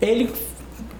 [0.00, 0.30] Ele,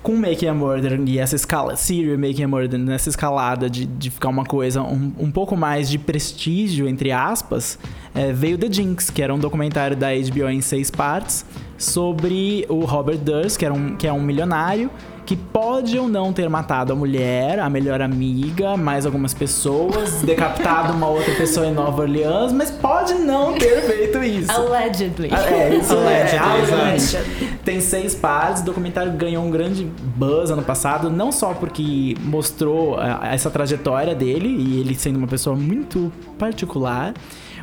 [0.06, 4.08] com Making a Murder e essa escala, Serial Making a Murder, nessa escalada de, de
[4.08, 7.76] ficar uma coisa um, um pouco mais de prestígio, entre aspas,
[8.14, 11.44] é, veio The Jinx, que era um documentário da HBO em seis partes,
[11.76, 14.92] sobre o Robert Durst, que, era um, que é um milionário,
[15.26, 20.92] que pode ou não ter matado a mulher, a melhor amiga, mais algumas pessoas, decapitado
[20.92, 24.52] uma outra pessoa em Nova Orleans, mas pode não ter feito isso.
[24.52, 25.28] Allegedly.
[25.32, 25.96] Ah, É, isso é.
[25.96, 27.58] Allegedly, allegedly.
[27.64, 28.62] Tem seis partes.
[28.62, 29.84] O documentário ganhou um grande
[30.14, 35.26] buzz ano passado, não só porque mostrou ah, essa trajetória dele e ele sendo uma
[35.26, 37.12] pessoa muito particular,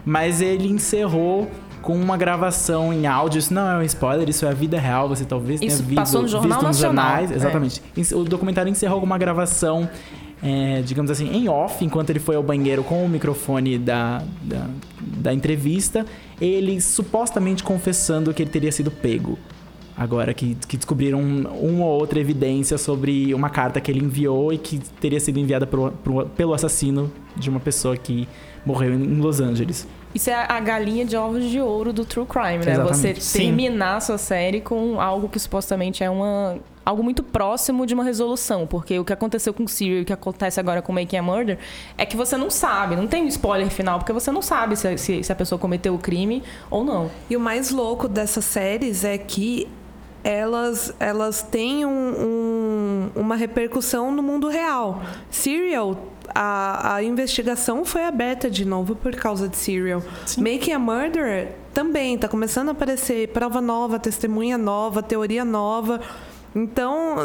[0.06, 1.50] mas ele encerrou
[1.84, 3.38] com uma gravação em áudio.
[3.38, 5.08] Isso não é um spoiler, isso é a vida real.
[5.10, 7.32] Você talvez tenha Isso visto, passou no Jornal visto nos Nacional, jornais.
[7.32, 7.36] é.
[7.36, 7.82] Exatamente.
[8.16, 9.88] O documentário encerrou com uma gravação.
[10.46, 14.68] é, digamos assim, em off, enquanto ele foi ao banheiro com o microfone da, da,
[15.00, 16.06] da entrevista,
[16.42, 19.40] ele supostamente confessando que ele teria sido pego.
[19.96, 24.52] Agora que, que descobriram um- uma ou outra evidência sobre uma carta que ele enviou
[24.52, 28.28] e que teria sido enviada pro- pro- pelo assassino de uma pessoa que
[28.66, 29.88] morreu em Los Angeles.
[30.14, 32.74] Isso é a galinha de ovos de ouro do True Crime, né?
[32.74, 32.96] Exatamente.
[32.96, 33.40] Você Sim.
[33.40, 36.58] terminar a sua série com algo que supostamente é uma.
[36.86, 40.06] Algo muito próximo de uma resolução, porque o que aconteceu com o Serial e o
[40.06, 41.58] que acontece agora com Making a Murder
[41.98, 44.98] é que você não sabe, não tem um spoiler final, porque você não sabe se,
[44.98, 47.10] se- se a pessoa cometeu o crime ou não.
[47.30, 49.66] E o mais louco dessas séries é que
[50.24, 51.90] elas, elas têm um-
[53.16, 55.02] um- uma repercussão no mundo real.
[55.30, 55.98] Serial,
[56.34, 60.02] a, a investigação foi aberta de novo por causa de Serial.
[60.38, 66.00] Making a Murderer também está começando a aparecer prova nova, testemunha nova, teoria nova.
[66.56, 67.16] Então,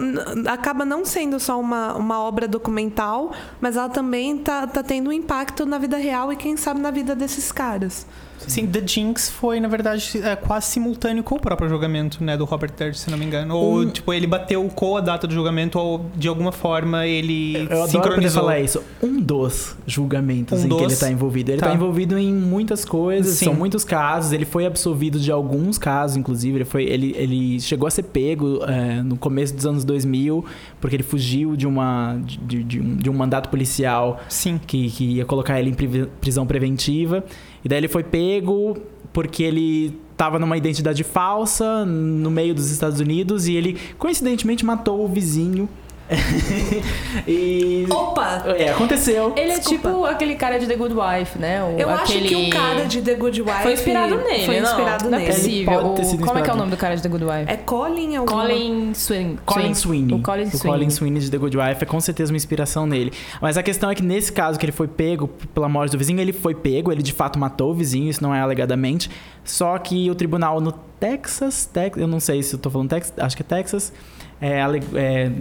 [0.47, 3.31] acaba não sendo só uma, uma obra documental,
[3.61, 6.91] mas ela também está tá tendo um impacto na vida real e, quem sabe, na
[6.91, 8.07] vida desses caras.
[8.49, 12.45] Sim, The Jinx foi, na verdade, é, quase simultâneo com o próprio julgamento, né, do
[12.45, 13.55] Robert Durst, se não me engano.
[13.57, 17.57] Ou, Um- tipo, ele bateu com a data do julgamento ou, de alguma forma, ele
[17.57, 18.43] Eu poder sincronizou.
[18.43, 18.83] falar isso.
[19.03, 20.93] Um dos julgamentos Um em que ele dos.
[20.95, 21.51] está envolvido.
[21.51, 21.75] Ele está Tá.
[21.75, 23.47] envolvido em muitas coisas, Sim.
[23.47, 24.33] são muitos casos.
[24.33, 26.57] Ele foi absolvido de alguns casos, inclusive.
[26.59, 30.45] Ele, foi, ele, ele chegou a ser pego é, no começo dos anos 2000,
[30.81, 34.59] porque ele fugiu de, uma, de, de um, de um mandato policial Sim.
[34.67, 37.25] que, que ia colocar ele em prisão preventiva.
[37.69, 38.79] E daí ele foi pego
[39.13, 45.05] porque ele estava numa identidade falsa no meio dos Estados Unidos e ele coincidentemente matou
[45.05, 45.69] o vizinho.
[47.27, 48.43] e Opa!
[48.57, 49.33] é, aconteceu.
[49.37, 49.89] Ele Desculpa.
[49.89, 51.63] é tipo aquele cara de The Good Wife, né?
[51.63, 52.29] O- Eu acho aquele...
[52.29, 54.71] que o cara de The Good Wife Foi inspirado nele, Foi não?
[54.71, 55.33] inspirado não, é nele.
[55.33, 55.73] possível.
[55.75, 56.59] Ele pode ter O- sido Como é que é o inspirado.
[56.59, 57.45] nome do cara de The Good Wife?
[57.53, 58.43] É Colin alguma...
[58.43, 59.39] Colin Swin.
[59.45, 60.15] Colin Sweeney.
[60.19, 60.79] O Colin Sweeney.
[60.79, 63.13] Colin Sweeney de The Good Wife é com certeza uma inspiração nele.
[63.41, 66.21] Mas a questão é que nesse caso que ele foi pego pela morte do vizinho,
[66.21, 69.11] ele foi pego, ele de fato matou o vizinho, isso não é alegadamente.
[69.45, 73.13] Só que o tribunal no Texas, Tex, eu não sei se eu tô falando Texas,
[73.19, 73.93] acho que é Texas,
[74.41, 74.61] é,
[74.95, 75.33] é,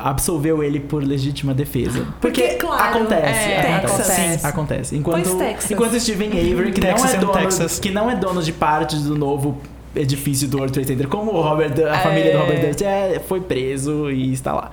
[0.00, 2.06] absolveu ele por legítima defesa.
[2.20, 3.96] Porque, claro, acontece, é, acontece.
[3.96, 4.40] Texas.
[4.40, 4.96] Sim, acontece.
[4.96, 5.70] Enquanto, Pois Texas.
[5.70, 7.78] enquanto Steven Avery, que Texas não é and dono, Texas.
[7.78, 9.60] que não é dono de parte do novo
[9.94, 13.40] edifício do World Trade Center, como o Robert, a família do Robert Durst é, foi
[13.42, 14.70] preso e está lá.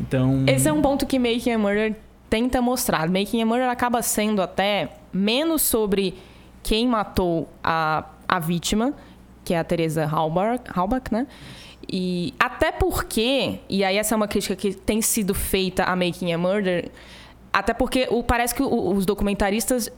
[0.00, 1.94] Então, Esse é um ponto que Making a Murder
[2.28, 3.08] tenta mostrar.
[3.08, 6.14] Making a Murder acaba sendo até menos sobre
[6.62, 8.92] quem matou a, a vítima,
[9.44, 11.26] que é a Teresa Halbach, Halbach, né?
[11.88, 16.32] E até porque, e aí essa é uma crítica que tem sido feita a Making
[16.32, 16.90] a Murder,
[17.52, 19.90] até porque o, parece que o- os documentaristas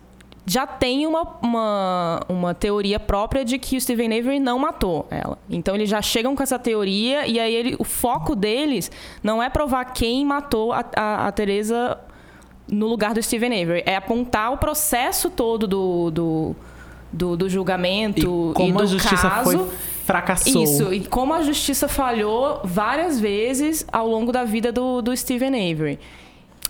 [0.44, 5.38] já têm uma, uma, uma teoria própria de que o Stephen Avery não matou ela.
[5.51, 8.90] Então eles já chegam com essa teoria e aí ele- o foco deles
[9.22, 11.98] não é provar quem matou a, a, a Teresa
[12.70, 16.57] no lugar do Stephen Avery, é apontar o processo todo do, do,
[17.11, 19.44] do, do e julgamento e, como do a justiça caso.
[19.59, 19.68] foi
[20.09, 20.62] fracassou.
[20.62, 25.49] Isso, e como a justiça falhou várias vezes ao longo da vida do, do Stephen
[25.71, 25.99] Avery.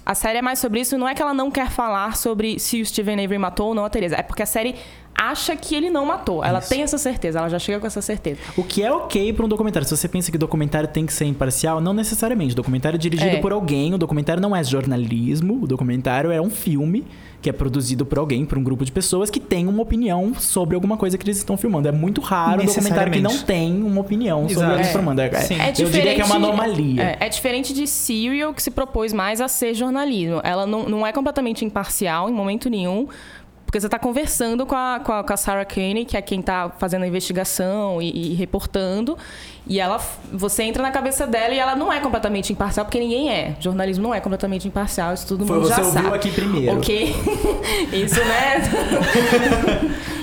[0.04, 2.80] A série é mais sobre isso, não é que ela não quer falar sobre se
[2.80, 4.74] o Stephen Avery matou ou não a Teresa, é porque a série
[5.14, 6.42] acha que ele não matou.
[6.42, 6.68] Ela Isso.
[6.68, 8.40] tem essa certeza, ela já chega com essa certeza.
[8.56, 9.86] O que é ok para um documentário.
[9.86, 12.52] Se você pensa que documentário tem que ser imparcial, não necessariamente.
[12.52, 13.40] O documentário é dirigido É.
[13.40, 17.04] por alguém, o documentário não é jornalismo, o documentário é um filme
[17.40, 20.74] que é produzido por alguém, por um grupo de pessoas que tem uma opinião sobre
[20.74, 21.88] alguma coisa que eles estão filmando.
[21.88, 24.74] É muito raro um documentário que não tem uma opinião sobre o que Exato.
[24.74, 25.20] eles estão filmando.
[25.20, 25.60] É- Sim.
[25.60, 27.16] É eu diria que é uma anomalia.
[27.20, 30.40] É, é diferente de Serial, que se propôs mais a ser jornalismo.
[30.42, 33.06] Ela não, não é completamente imparcial em momento nenhum,
[33.68, 36.40] Porque você tá conversando com a, com a, com a Sarah Kane, que é quem
[36.40, 39.18] tá fazendo a investigação e, e reportando.
[39.66, 40.00] E ela,
[40.32, 43.56] você entra na cabeça dela e ela não é completamente imparcial, porque ninguém é.
[43.60, 46.16] Jornalismo não é completamente imparcial, isso todo Foi mundo você já ouviu sabe.
[46.16, 46.78] aqui primeiro.
[46.78, 47.14] Ok.
[47.92, 48.62] isso, né?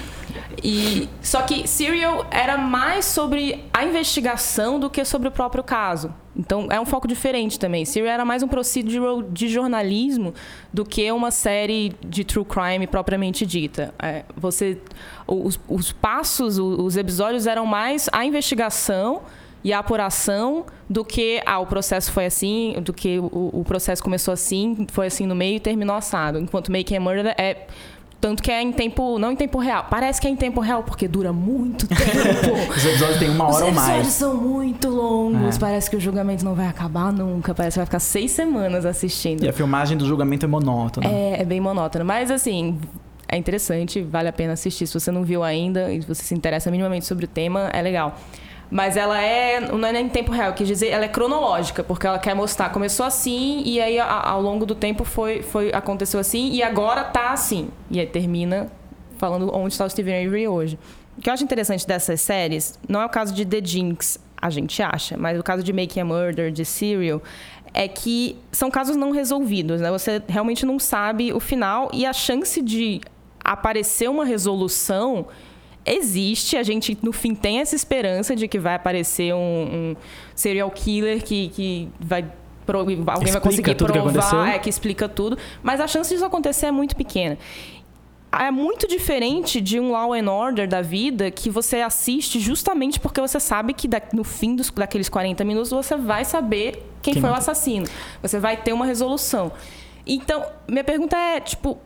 [0.67, 6.11] E só que Serial era mais sobre a investigação do que sobre o próprio caso.
[6.35, 7.85] Então é um foco diferente também.
[7.85, 10.33] Serial era mais um procedural de jornalismo
[10.73, 13.93] do que uma série de true crime propriamente dita.
[13.99, 14.77] É, você,
[15.25, 19.21] os, os passos, os, os episódios eram mais a investigação
[19.63, 24.03] e a apuração do que ah, o processo foi assim, do que o, o processo
[24.03, 26.37] começou assim, foi assim no meio e terminou assado.
[26.37, 27.65] Enquanto Making a Murder é
[28.19, 29.85] tanto que é em tempo, não em tempo real.
[29.89, 32.01] Parece que é em tempo real porque dura muito tempo.
[32.75, 34.07] Os episódios têm uma Os hora ou episódios mais.
[34.07, 35.55] são muito longos.
[35.55, 35.59] É.
[35.59, 37.53] Parece que o julgamento não vai acabar nunca.
[37.53, 39.43] Parece que vai ficar seis semanas assistindo.
[39.43, 41.07] E a filmagem do julgamento é monótona.
[41.07, 42.03] É, é bem monótono.
[42.05, 42.79] Mas, assim,
[43.27, 44.87] é interessante, vale a pena assistir.
[44.87, 48.17] Se você não viu ainda e você se interessa minimamente sobre o tema, é legal.
[48.69, 52.07] Mas ela é, não é nem em tempo real, quer dizer, ela é cronológica, porque
[52.07, 56.51] ela quer mostrar, começou assim e aí ao longo do tempo foi, foi aconteceu assim
[56.51, 57.69] e agora tá assim.
[57.91, 58.67] E aí termina
[59.17, 60.79] falando onde está o Steven Avery hoje.
[61.17, 64.49] O que eu acho interessante dessas séries, não é o caso de The Jinx, a
[64.49, 67.21] gente acha, mas o caso de Making a Murder, de Serial,
[67.73, 69.91] é que são casos não resolvidos, né?
[69.91, 73.01] Você realmente não sabe o final e a chance de
[73.43, 75.27] aparecer uma resolução
[75.85, 76.57] existe.
[76.57, 79.95] A gente, no fim, tem essa esperança de que vai aparecer um, um
[80.35, 82.25] serial killer que, que vai.
[82.65, 85.37] pro- Alguém vai Explica conseguir tudo que provar, é, que explica tudo.
[85.61, 87.37] Mas a chance disso acontecer é muito pequena.
[88.37, 93.21] É muito diferente de um Law and Order da vida que você assiste justamente porque
[93.21, 97.21] você sabe que da- no fim dos, daqueles 40 minutos você vai saber quem, Quem
[97.21, 97.85] foi o assassino.
[98.21, 99.53] Você vai ter uma resolução.
[100.05, 101.77] Então, minha pergunta é, tipo,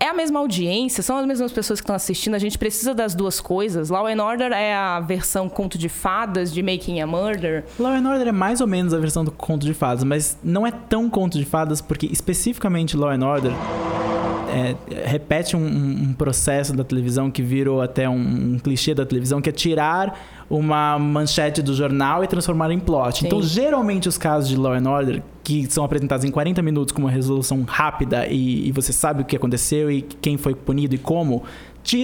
[0.00, 1.02] é a mesma audiência?
[1.02, 2.34] São as mesmas pessoas que estão assistindo?
[2.34, 3.88] A gente precisa das duas coisas?
[3.90, 7.64] Law and Order é a versão conto de fadas de Making a Murder?
[7.78, 10.66] Law and Order é mais ou menos a versão do conto de fadas, mas não
[10.66, 13.52] é tão conto de fadas, porque especificamente Law and Order
[14.52, 14.76] é,
[15.08, 19.48] repete um, um- processo da televisão que virou até um, um clichê da televisão, que
[19.48, 23.20] é tirar uma manchete do jornal e transformar em plot.
[23.20, 23.26] Sim.
[23.26, 27.02] Então, geralmente, os casos de Law and Order, que são apresentados em 40 minutos com
[27.02, 30.98] uma resolução rápida e, e você sabe o que aconteceu e quem foi punido e
[30.98, 31.44] como,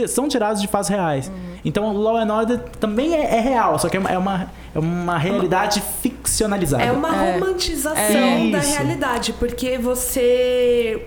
[0.06, 1.32] são tirados de fatos reais.
[1.64, 4.78] Então, Law and Order também é, é real, só que é uma, é uma, é
[4.78, 6.84] uma realidade ficcionalizada.
[6.84, 7.32] É uma É.
[7.38, 8.50] romantização É.
[8.50, 11.06] da realidade, porque você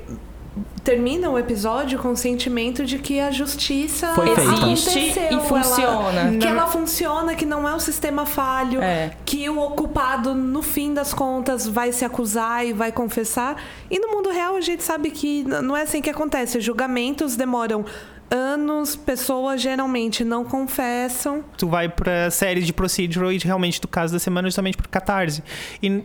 [0.83, 4.29] termina o episódio com o sentimento de que a justiça Foi.
[4.31, 6.37] Existe aconteceu, e ela- funciona.
[6.39, 9.11] que ela funciona, que não é um sistema falho, É.
[9.25, 13.55] que o ocupado, no fim das contas, vai se acusar e vai confessar.
[13.89, 16.59] E no mundo real a gente sabe que não é assim que acontece.
[16.59, 17.85] Julgamentos demoram
[18.33, 21.43] anos, pessoas geralmente não confessam.
[21.57, 25.43] tu vai pra série de procedural e realmente do caso da semana justamente por catarse.
[25.81, 26.03] E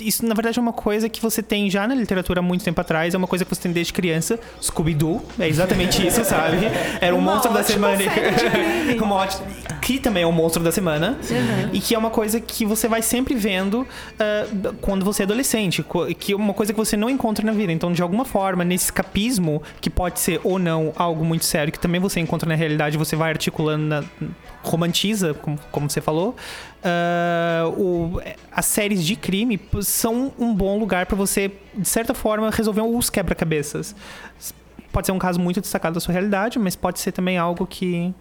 [0.00, 2.80] isso, na verdade, é uma coisa que você tem já na literatura há muito tempo
[2.80, 4.38] atrás, é uma coisa que você tem desde criança.
[4.62, 6.58] Scooby-Doo, é exatamente isso, sabe?
[7.00, 8.02] Era o Uma monstro da semana.
[9.02, 9.46] Uma ótima-
[9.80, 11.18] Que também é o monstro da semana.
[11.72, 13.86] E que é uma coisa que você vai sempre vendo
[14.18, 14.46] ah,
[14.80, 15.84] quando você é adolescente.
[16.18, 17.72] Que é uma coisa que você não encontra na vida.
[17.72, 21.78] Então, de alguma forma, nesse escapismo, que pode ser ou não algo muito sério, que
[21.78, 24.04] também você encontra na realidade, você vai articulando, na-
[24.62, 26.34] romantiza, como, como você falou.
[26.82, 28.20] ah, o-
[28.52, 33.10] as séries de crime são um bom lugar para você, de certa forma, resolver os
[33.10, 33.94] quebra-cabeças.
[34.92, 38.12] Pode ser um caso muito destacado da sua realidade, mas pode ser também algo que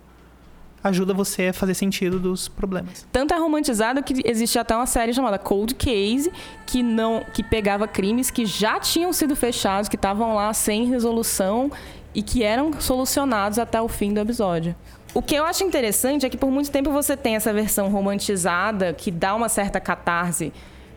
[0.83, 3.05] ajuda você a fazer sentido dos problemas.
[3.11, 6.31] Tanto é romantizado que existe até uma série chamada Cold Case,
[6.65, 11.71] que não que pegava crimes que já tinham sido fechados, que estavam lá sem resolução
[12.13, 14.75] e que eram solucionados até o fim do episódio.
[15.13, 18.93] O que eu acho interessante é que por muito tempo você tem essa versão romantizada
[18.93, 20.53] que dá uma certa catarse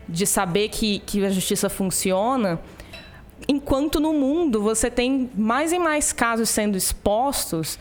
[0.07, 2.59] de saber que, que a justiça funciona,
[3.47, 7.79] enquanto no mundo você tem mais e mais casos sendo expostos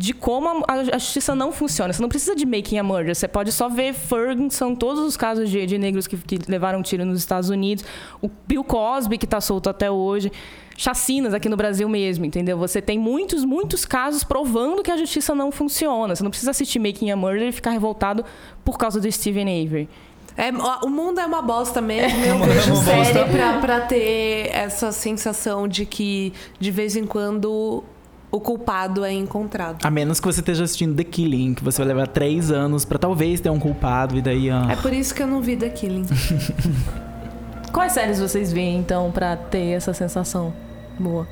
[0.00, 1.92] de como a, a justiça não funciona.
[1.92, 3.14] Você não precisa de making a murder.
[3.14, 7.04] Você pode só ver Ferguson, todos os casos de, de negros que, que levaram tiro
[7.04, 7.84] nos Estados Unidos,
[8.22, 10.32] o Bill Cosby que está solto até hoje,
[10.74, 12.56] chacinas aqui no Brasil mesmo, entendeu?
[12.56, 16.16] Você tem muitos, muitos casos provando que a justiça não funciona.
[16.16, 18.24] Você não precisa assistir Making a Murder e ficar revoltado
[18.64, 19.86] por causa do Stephen Avery.
[20.34, 20.50] É,
[20.82, 22.24] o mundo é uma bosta mesmo.
[22.24, 27.84] Eu é vejo série pra, pra ter essa sensação de que, de vez em quando,
[28.30, 29.84] o culpado é encontrado.
[29.84, 32.98] A menos que você esteja assistindo The Killing, que você vai levar três anos pra
[32.98, 34.50] talvez ter um culpado e daí.
[34.50, 34.70] ó.
[34.70, 36.06] É por isso que eu não vi The Killing.
[37.72, 40.52] Quais séries vocês veem, então, pra ter essa sensação
[40.98, 41.26] boa?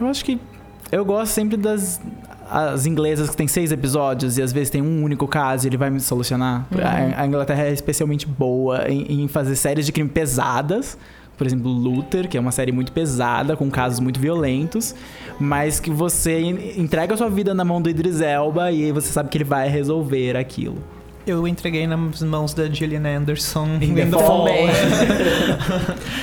[0.00, 0.40] Eu acho que
[0.90, 2.00] Eu gosto sempre das
[2.50, 5.76] as inglesas que tem seis episódios e às vezes tem um único caso e ele
[5.76, 6.66] vai me solucionar.
[6.82, 10.98] A, a Inglaterra é especialmente boa em, em fazer séries de crime pesadas.
[11.40, 14.94] Por exemplo, Luther, que é uma série muito pesada, com casos muito violentos,
[15.38, 19.08] mas que você en- entrega a sua vida na mão do Idris Elba e você
[19.10, 20.76] sabe que ele vai resolver aquilo.
[21.26, 24.46] Eu entreguei nas mãos da Gillian Anderson Em The The Fall.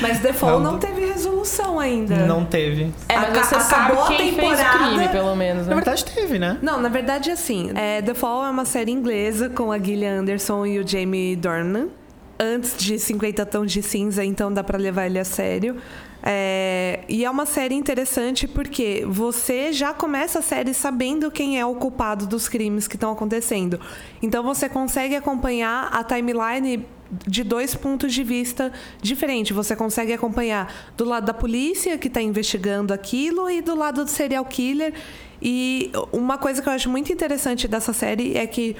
[0.01, 0.73] Mas The Fall Não.
[0.73, 2.15] não, teve resolução ainda.
[2.27, 2.91] Não teve.
[3.09, 4.77] É, mas Aca- você acabou a sabe quem fez o temporada.
[4.89, 5.69] crime, pelo menos, né?
[5.69, 6.57] Na verdade, teve, né?
[6.61, 10.65] Não, na verdade, assim, é, The Fall é uma série inglesa com a Gillian Anderson
[10.65, 11.87] e o Jamie Dornan.
[12.39, 15.77] Antes de 50 Tons de Cinza, então dá pra levar ele a sério.
[16.21, 21.65] É, e é uma série interessante porque você já começa a série sabendo quem é
[21.65, 23.79] o culpado dos crimes que estão acontecendo.
[24.21, 26.85] Então você consegue acompanhar a timeline
[27.25, 28.71] de dois pontos de vista
[29.01, 29.55] diferentes.
[29.55, 34.09] Você consegue acompanhar do lado da polícia que está investigando aquilo e do lado do
[34.09, 34.93] serial killer.
[35.41, 38.75] E uma coisa que eu acho muito interessante dessa série é que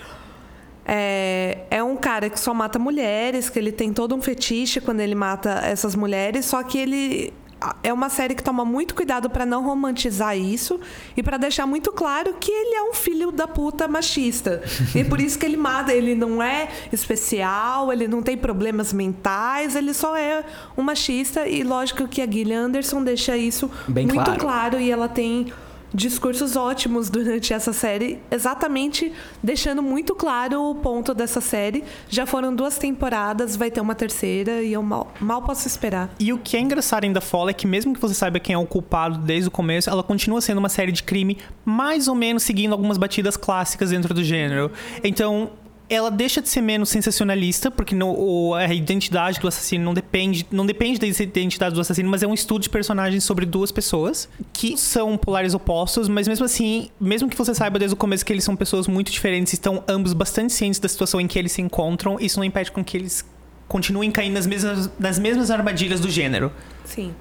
[0.88, 5.02] é, é um cara que só mata mulheres, que ele tem todo um fetiche quando
[5.02, 7.34] ele mata essas mulheres, só que ele
[7.82, 10.80] é uma série que toma muito cuidado para não romantizar isso
[11.16, 14.62] e para deixar muito claro que ele é um filho da puta machista.
[14.96, 19.76] e por isso que ele mata, ele não é especial, ele não tem problemas mentais,
[19.76, 20.44] ele só é
[20.78, 24.40] um machista e lógico que a Gillian Anderson deixa isso Bem muito claro.
[24.40, 25.52] claro e ela tem
[25.94, 31.84] discursos ótimos durante essa série, exatamente deixando muito claro o ponto dessa série.
[32.10, 36.10] Já foram duas temporadas, vai ter uma terceira e eu mal, mal posso esperar.
[36.20, 38.58] E o que é engraçado The Fall é que mesmo que você saiba quem é
[38.58, 42.44] o culpado desde o começo, ela continua sendo uma série de crime mais ou menos
[42.44, 44.72] seguindo algumas batidas clássicas dentro do gênero.
[45.04, 45.52] Então,
[45.90, 50.46] ela deixa de ser menos sensacionalista, porque não, o- a identidade do assassino não depende,
[50.52, 54.28] não depende da identidade do assassino, mas é um estudo de personagens sobre duas pessoas
[54.52, 58.34] que são polares opostos, mas mesmo assim, mesmo que você saiba desde o começo que
[58.34, 61.62] eles são pessoas muito diferentes, estão ambos bastante cientes da situação em que eles se
[61.62, 63.26] encontram, isso não impede com que eles
[63.68, 66.52] continuem caindo nas mesmas, nas mesmas armadilhas do gênero.
[66.86, 67.14] Sim.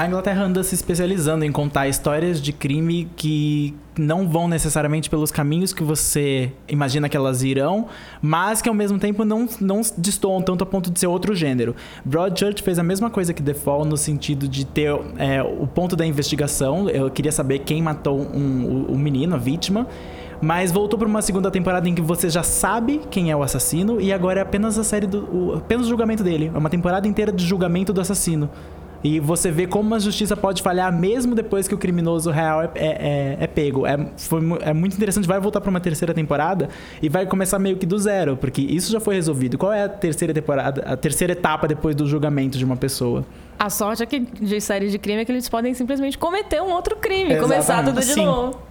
[0.00, 5.30] A Inglaterra anda se especializando em contar histórias de crime que não vão necessariamente pelos
[5.30, 7.86] caminhos que você imagina que elas irão,
[8.22, 11.76] mas que ao mesmo tempo não, não destoam tanto a ponto de ser outro gênero.
[12.02, 15.94] Broadchurch fez a mesma coisa que The Fall no sentido de ter é, o ponto
[15.94, 16.88] da investigação.
[16.88, 19.86] Eu queria saber quem matou um, o, menino, a vítima.
[20.40, 24.00] Mas voltou para uma segunda temporada em que você já sabe quem é o assassino
[24.00, 26.50] e agora é apenas a série do o, apenas o julgamento dele.
[26.54, 28.48] É uma temporada inteira de julgamento do assassino.
[29.02, 32.70] E você vê como a justiça pode falhar mesmo depois que o criminoso real é,
[32.74, 33.86] é, é- é pego.
[33.86, 35.26] É, foi é muito interessante.
[35.26, 36.68] Vai voltar para uma terceira temporada
[37.00, 39.56] e vai começar meio que do zero, porque isso já foi resolvido.
[39.56, 43.24] Qual é a terceira temporada, a terceira etapa depois do julgamento de uma pessoa?
[43.58, 46.70] A sorte é que de séries de crime é que eles podem simplesmente cometer um
[46.70, 47.42] outro crime, Exatamente.
[47.48, 48.24] começar tudo de Sim.
[48.26, 48.69] novo.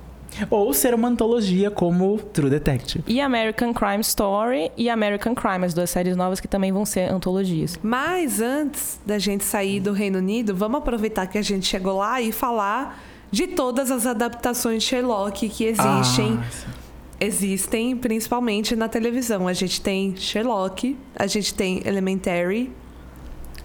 [0.50, 3.04] Ou ser uma antologia como True Detective.
[3.08, 7.12] E American Crime Story e American Crime, as duas séries novas que também vão ser
[7.12, 7.80] antologias.
[7.84, 12.22] Mas antes da gente sair do Reino Unido, vamos aproveitar que a gente chegou lá
[12.22, 16.40] e falar de todas as adaptações de Sherlock que existem.
[16.42, 16.80] Ah.
[17.22, 19.46] Existem principalmente na televisão.
[19.48, 22.72] A gente tem Sherlock, a gente tem Elementary,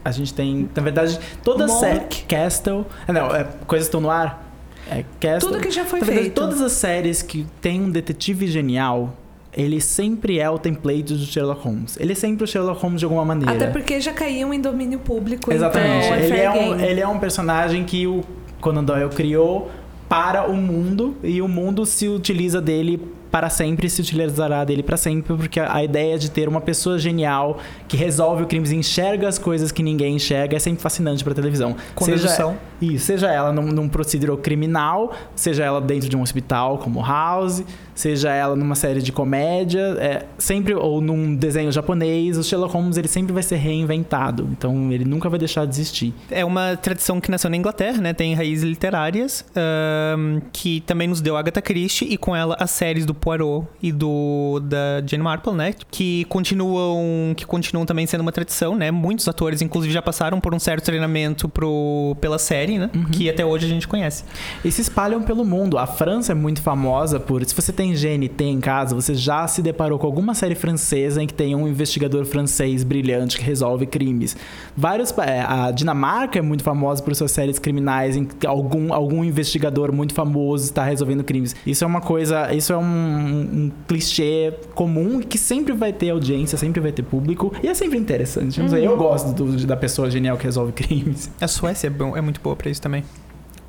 [0.04, 2.04] A gente tem, na verdade, toda série.
[2.28, 2.84] Castle.
[3.08, 4.43] Ah, não, é, coisas estão no ar.
[4.90, 5.52] É Castle.
[5.52, 6.34] Tudo que já foi feito.
[6.34, 9.16] todas as séries que tem um detetive genial,
[9.56, 11.96] ele sempre é o template do Sherlock Holmes.
[11.98, 13.52] Ele é sempre o Sherlock Holmes de alguma maneira.
[13.52, 15.52] Até porque já caíam em domínio público.
[15.52, 16.06] Exatamente.
[16.06, 18.22] Então, é ele, é um, ele é um personagem que o
[18.60, 19.70] Conan Doyle criou
[20.08, 23.00] para o mundo e o mundo se utiliza dele
[23.34, 27.00] para sempre, se utilizará dele para sempre, porque a, a ideia de ter uma pessoa
[27.00, 31.34] genial que resolve o crime, enxerga as coisas que ninguém enxerga, é sempre fascinante para
[31.34, 31.74] televisão.
[31.96, 32.56] Com seja, dedução.
[32.80, 37.64] Isso, seja ela num, num procedural criminal, seja ela dentro de um hospital como House,
[37.94, 42.96] seja ela numa série de comédia, é, sempre ou num desenho japonês, o Sherlock Holmes
[42.96, 46.14] ele sempre vai ser reinventado, então ele nunca vai deixar de existir.
[46.30, 48.12] É uma tradição que nasceu na Inglaterra, né?
[48.12, 53.06] Tem raízes literárias, ahn, que também nos deu Agatha Christie e com ela as séries
[53.06, 55.74] do Poirot e do da Jane Marple, né?
[55.90, 58.90] Que continuam, que continuam também sendo uma tradição, né?
[58.90, 62.90] Muitos atores, inclusive, já passaram por um certo treinamento pro, pela série, né?
[63.12, 64.24] Que até hoje a gente conhece.
[64.64, 65.78] E se espalham pelo mundo.
[65.78, 67.44] A França é muito famosa por.
[67.44, 71.26] Se você tem GNT em casa, você já se deparou com alguma série francesa em
[71.26, 74.36] que tem um investigador francês brilhante que resolve crimes.
[74.76, 75.12] Vários.
[75.18, 79.92] é, a Dinamarca é muito famosa por suas séries criminais em que algum, algum investigador
[79.92, 81.54] muito famoso está resolvendo crimes.
[81.66, 82.52] Isso é uma coisa.
[82.54, 87.52] Isso é um, um clichê comum que sempre vai ter audiência, sempre vai ter público.
[87.62, 88.60] E é sempre interessante.
[88.70, 91.30] Sei, eu gosto do- da pessoa genial que resolve crimes.
[91.40, 93.04] A Suécia é, bom- é muito boa pra isso também.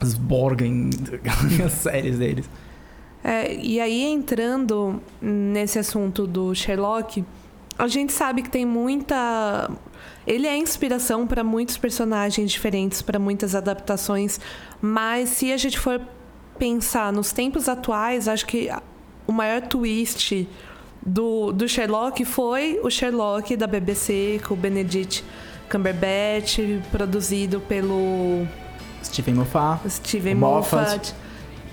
[0.01, 0.89] Os Borgen,
[1.65, 2.49] as séries deles.
[3.27, 7.25] É, e aí, entrando nesse assunto do Sherlock,
[7.75, 9.67] a gente sabe que tem muita.
[10.27, 14.39] Ele é inspiração para muitos personagens diferentes, para muitas adaptações,
[14.79, 15.99] mas se a gente for
[16.59, 18.69] pensar nos tempos atuais, acho que
[19.25, 20.47] o maior twist
[21.03, 25.23] do, do Sherlock foi o Sherlock da BBC, com o Benedict
[25.71, 26.59] Cumberbatch,
[26.91, 28.45] produzido pelo
[29.03, 29.89] Stephen Moffat.
[29.89, 30.91] Steven Moffat.
[30.91, 31.24] Moffat.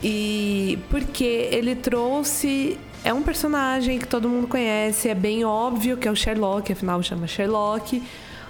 [0.02, 2.78] E porque ele trouxe.
[3.04, 7.02] É um personagem que todo mundo conhece, é bem óbvio que é o Sherlock, afinal
[7.02, 8.02] chama Sherlock.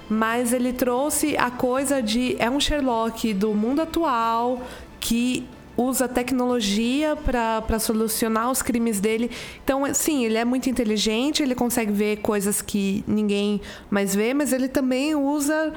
[0.09, 2.37] Mas ele trouxe a coisa de.
[2.39, 4.61] É um Sherlock do mundo atual
[5.01, 5.47] que
[5.77, 9.31] usa tecnologia para solucionar os crimes dele.
[9.65, 14.53] Então, sim, ele é muito inteligente, ele consegue ver coisas que ninguém mais vê, mas
[14.53, 15.73] ele também usa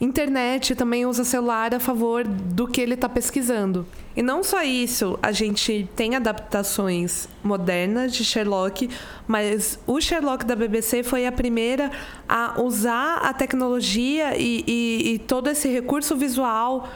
[0.00, 3.86] internet, também usa celular a favor do que ele está pesquisando.
[4.16, 8.88] E não só isso, a gente tem adaptações modernas de Sherlock,
[9.26, 11.90] mas o Sherlock da BBC foi a primeira
[12.28, 16.88] a usar a tecnologia e, e- e todo esse recurso visual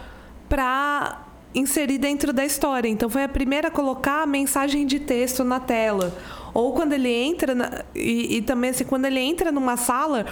[0.49, 1.23] para
[1.55, 2.89] inserir dentro da história.
[2.89, 6.13] Então foi a primeira a colocar a mensagem de texto na tela.
[6.55, 10.27] Ou quando ele entra na- e, e também assim, quando ele entra numa sala,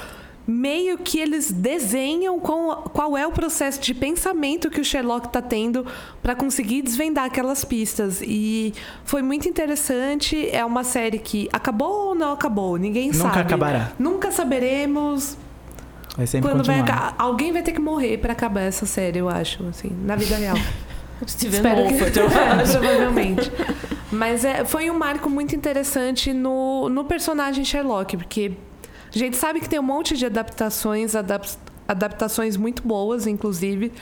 [0.51, 5.40] meio que eles desenham com- qual é o processo de pensamento que o Sherlock está
[5.40, 5.86] tendo
[6.22, 8.20] para conseguir desvendar aquelas pistas.
[8.22, 8.74] E
[9.05, 10.48] foi muito interessante.
[10.51, 13.38] É uma série que acabou ou não acabou, ninguém Nunca sabe.
[13.40, 13.92] acabará.
[13.98, 15.36] Nunca saberemos.
[16.16, 17.09] Vai sempre Quando vai continuar.
[17.09, 20.34] aca- alguém vai ter que morrer para acabar essa série, eu acho, assim, na vida
[20.36, 20.57] real.
[21.26, 21.94] Steven Espero que.
[22.03, 22.11] É,
[22.72, 23.53] provavelmente.
[24.11, 28.53] Mas é, foi um marco muito interessante no, no personagem Sherlock, porque
[29.14, 31.56] a gente sabe que tem um monte de adaptações, adap-
[31.88, 33.92] adaptações muito boas, inclusive.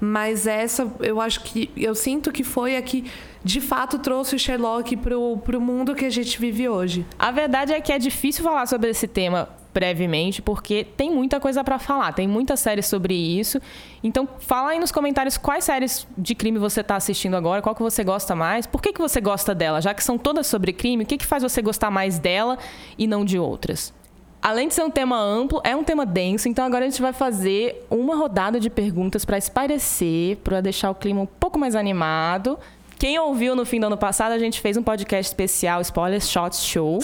[0.00, 1.70] Mas essa, eu acho que.
[1.76, 3.10] Eu sinto que foi a que
[3.42, 7.04] de fato trouxe o Sherlock pro, pro mundo que a gente vive hoje.
[7.18, 11.62] A verdade é que é difícil falar sobre esse tema brevemente, porque tem muita coisa
[11.62, 13.60] pra falar, tem muita série sobre isso.
[14.02, 17.82] Então, fala aí nos comentários quais séries de crime você tá assistindo agora, qual que
[17.82, 21.04] você gosta mais, por que, que você gosta dela, já que são todas sobre crime,
[21.04, 22.58] o que, que faz você gostar mais dela
[22.96, 23.92] e não de outras?
[24.40, 27.12] Além de ser um tema amplo, é um tema denso, então agora a gente vai
[27.12, 32.58] fazer uma rodada de perguntas para espairecer, para deixar o clima um pouco mais animado.
[32.98, 36.64] Quem ouviu no fim do ano passado, a gente fez um podcast especial, Spoiler Shots
[36.64, 36.98] Show.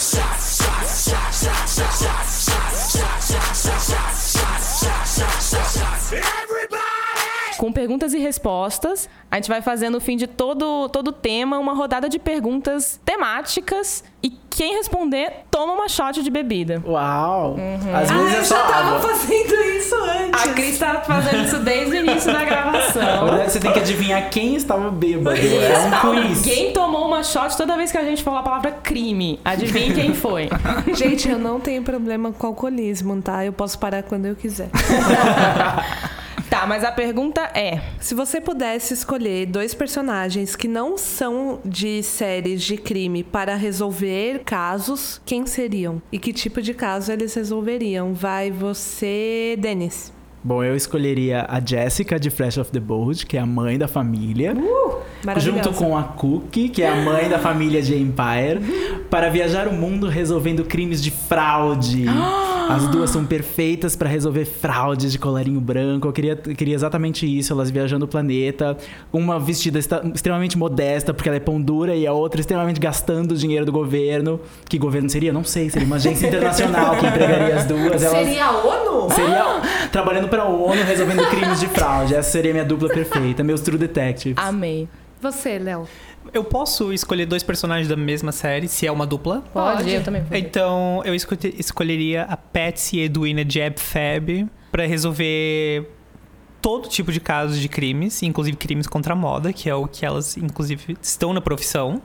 [7.64, 9.08] Com perguntas e respostas.
[9.30, 14.04] A gente vai fazer no fim de todo todo tema uma rodada de perguntas temáticas
[14.22, 16.82] e quem responder toma uma shot de bebida.
[16.86, 17.56] Uau!
[17.94, 19.00] Às vezes é só água.
[19.00, 20.42] fazendo isso antes.
[20.42, 23.28] A Cris tá fazendo isso desde o início da gravação.
[23.28, 25.34] verdade, você tem que adivinhar quem estava bêbado.
[25.34, 26.46] É um quiz.
[26.46, 29.40] Alguém tomou uma shot toda vez que a gente falou a palavra crime.
[29.42, 30.50] Adivinhe quem foi.
[30.92, 33.42] Gente, eu não tenho problema com alcoolismo, tá?
[33.42, 34.68] Eu posso parar quando eu quiser.
[36.54, 42.00] Tá, mas a pergunta é: Se você pudesse escolher dois personagens que não são de
[42.00, 46.00] séries de crime para resolver casos, quem seriam?
[46.12, 48.14] E que tipo de caso eles resolveriam?
[48.14, 50.12] Vai você, Denis.
[50.44, 53.88] Bom, eu escolheria a Jessica de Fresh of the Boat, que é a mãe da
[53.88, 54.54] família.
[55.24, 55.40] Maravilhosa.
[55.40, 58.60] Junto com a Cookie, que é a mãe da família de Empire,
[59.10, 62.04] para viajar o mundo resolvendo crimes de fraude.
[62.68, 66.08] As duas são perfeitas para resolver fraudes de colarinho branco.
[66.08, 68.76] Eu queria, eu queria exatamente isso, elas viajando o planeta.
[69.12, 73.32] Uma vestida esta- extremamente modesta, porque ela é pão dura, e a outra extremamente gastando
[73.32, 74.40] o dinheiro do governo.
[74.68, 75.32] Que governo seria?
[75.32, 78.02] Não sei, seria uma agência internacional que empregaria as duas.
[78.02, 78.38] Elas...
[78.38, 79.10] a ONU?
[79.12, 79.60] Seria
[79.92, 82.14] trabalhando para a ONU resolvendo crimes de fraude.
[82.14, 84.36] Essa seria a minha dupla perfeita, meus True Detectives.
[84.38, 84.88] amei.
[85.20, 85.86] Você, Léo.
[86.34, 89.42] Eu posso escolher dois personagens da mesma série, se é uma dupla?
[89.52, 90.36] Pode, eu também vou.
[90.36, 95.88] Então, eu esco- escolheria a Patsy Edwina Jeb Fab pra resolver
[96.60, 100.04] todo tipo de casos de crimes, inclusive crimes contra a moda, que é o que
[100.04, 102.02] elas, inclusive, estão na profissão.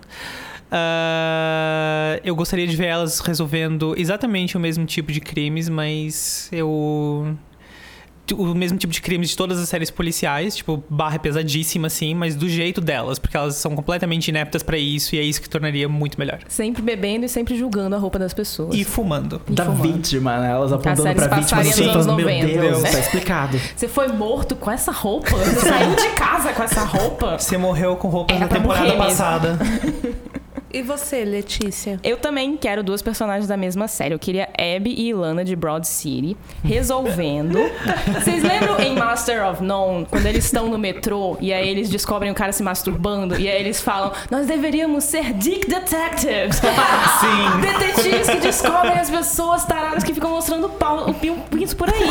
[0.72, 7.36] Ah, eu gostaria de ver elas resolvendo exatamente o mesmo tipo de crimes, mas eu.
[8.34, 12.14] O mesmo tipo de crimes de todas as séries policiais, tipo, barra é pesadíssima, assim,
[12.14, 15.50] mas do jeito delas, porque elas são completamente ineptas pra isso e é isso que
[15.50, 16.40] tornaria muito melhor.
[16.48, 18.76] Sempre bebendo e sempre julgando a roupa das pessoas.
[18.76, 19.42] E fumando.
[19.48, 19.94] E da fumando.
[19.94, 20.52] vítima, né?
[20.52, 22.92] Elas apontando pra se vítima assim, nos anos meu 90, Deus, né?
[22.92, 23.60] tá explicado.
[23.76, 25.36] Você foi morto com essa roupa?
[25.36, 27.38] Você saiu de casa com essa roupa?
[27.38, 29.60] Você morreu com roupas Era da temporada passada.
[30.72, 32.00] E você, Letícia?
[32.04, 34.14] Eu também quero duas personagens da mesma série.
[34.14, 37.58] Eu queria Abby e Ilana de Broad City resolvendo.
[38.14, 42.30] Vocês lembram em Master of None, quando eles estão no metrô e aí eles descobrem
[42.32, 46.58] o cara se masturbando e aí eles falam: Nós deveríamos ser Dick Detectives.
[46.62, 47.62] Sim.
[47.62, 51.90] Detetives que descobrem as pessoas taradas que ficam mostrando o pau, o pin- pinto por
[51.90, 52.04] aí.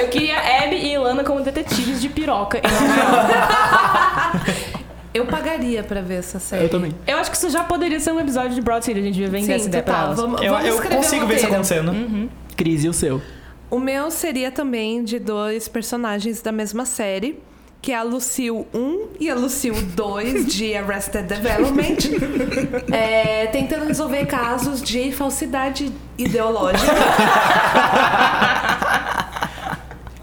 [0.00, 2.58] Eu queria Abby e Ilana como detetives de piroca.
[5.16, 6.64] Eu pagaria pra ver essa série.
[6.64, 6.92] Eu também.
[7.06, 8.98] Eu acho que isso já poderia ser um episódio de Broad City.
[9.00, 10.16] A gente devia vender essa Sim, ideia pra elas.
[10.16, 12.30] Vamos, Eu, vamos eu consigo um ver isso acontecendo.
[12.54, 13.22] Cris, e o seu?
[13.70, 17.38] O meu seria também de dois personagens da mesma série,
[17.80, 21.96] que é a Lucille 1 e a Lucille 2 de Arrested Development,
[22.92, 26.92] é, tentando resolver casos de falsidade ideológica.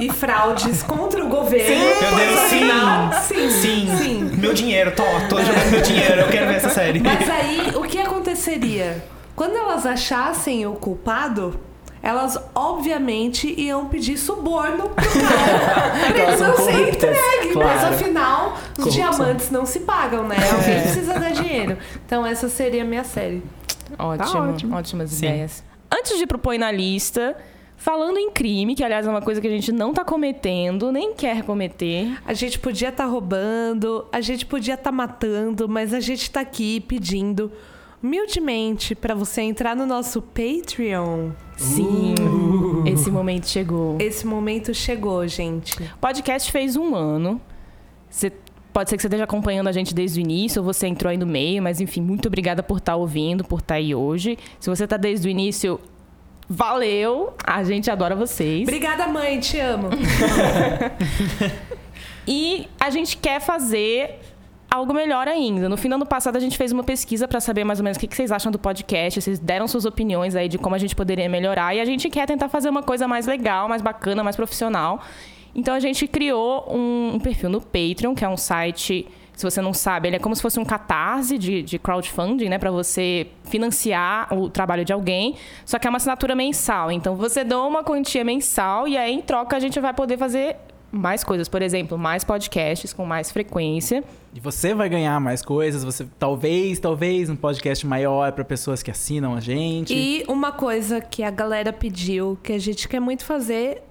[0.06, 1.76] E fraudes contra o governo.
[1.76, 3.50] Meu Deus, Pois sim.
[3.50, 3.98] sim, Sim.
[3.98, 4.24] sim.
[4.38, 7.00] Meu dinheiro, tô, tô jogando meu dinheiro, eu quero ver essa série.
[7.00, 9.04] Mas aí, o que aconteceria?
[9.36, 11.60] Quando elas achassem o culpado,
[12.02, 16.12] elas obviamente iam pedir suborno pro cara.
[16.14, 17.56] pra ele são não ser entregue.
[17.56, 17.94] Mas claro.
[17.96, 18.92] afinal, os Corrupção.
[18.92, 20.36] diamantes não se pagam, né?
[20.52, 21.78] Alguém precisa dar dinheiro.
[22.06, 23.42] Então essa seria a minha série.
[23.98, 24.76] Ótimo, ótimo.
[24.76, 25.26] ótimas Sim.
[25.28, 25.64] ideias.
[25.92, 27.36] Antes de propor na lista,
[27.84, 31.14] falando em crime, que aliás é uma coisa que a gente não tá cometendo, nem
[31.14, 32.18] quer cometer.
[32.26, 36.80] A gente podia estar roubando, a gente podia estar matando, mas a gente tá aqui
[36.80, 37.52] pedindo
[38.02, 41.32] humildemente pra você entrar no nosso Patreon.
[41.58, 42.16] Sim,
[42.86, 43.98] esse momento chegou.
[44.00, 45.84] Esse momento chegou, gente.
[45.84, 47.42] O podcast fez um ano.
[48.10, 48.32] Você
[48.72, 51.18] pode ser que você esteja acompanhando a gente desde o início, ou você entrou aí
[51.18, 54.38] no meio, mas enfim, muito obrigada por estar ouvindo, por estar aí hoje.
[54.58, 55.82] Se você tá desde o início,
[56.50, 57.34] valeu!
[57.46, 58.64] A gente adora vocês.
[58.64, 59.90] Obrigada, mãe, te amo.
[62.28, 64.20] E a gente quer fazer
[64.72, 65.68] algo melhor ainda.
[65.70, 67.98] No fim do ano passado, a gente fez uma pesquisa para saber mais ou menos
[67.98, 69.22] o que vocês acham do podcast.
[69.22, 71.76] Vocês deram suas opiniões aí de como a gente poderia melhorar.
[71.76, 75.02] E a gente quer tentar fazer uma coisa mais legal, mais bacana, mais profissional.
[75.54, 79.08] Então a gente criou um, um perfil no Patreon, que é um site.
[79.36, 82.58] Se você não sabe, ele é como se fosse um catarse de, de crowdfunding, né?
[82.58, 85.36] Para você financiar o trabalho de alguém.
[85.66, 86.92] Só que é uma assinatura mensal.
[86.92, 90.58] Então você dá uma quantia mensal e aí, em troca, a gente vai poder fazer
[90.94, 91.50] mais coisas.
[91.50, 94.04] Por exemplo, mais podcasts com mais frequência.
[94.36, 98.92] E você vai ganhar mais coisas, você talvez, talvez um podcast maior para pessoas que
[98.92, 99.94] assinam a gente.
[99.94, 103.82] E uma coisa que a galera pediu, que a gente quer muito fazer,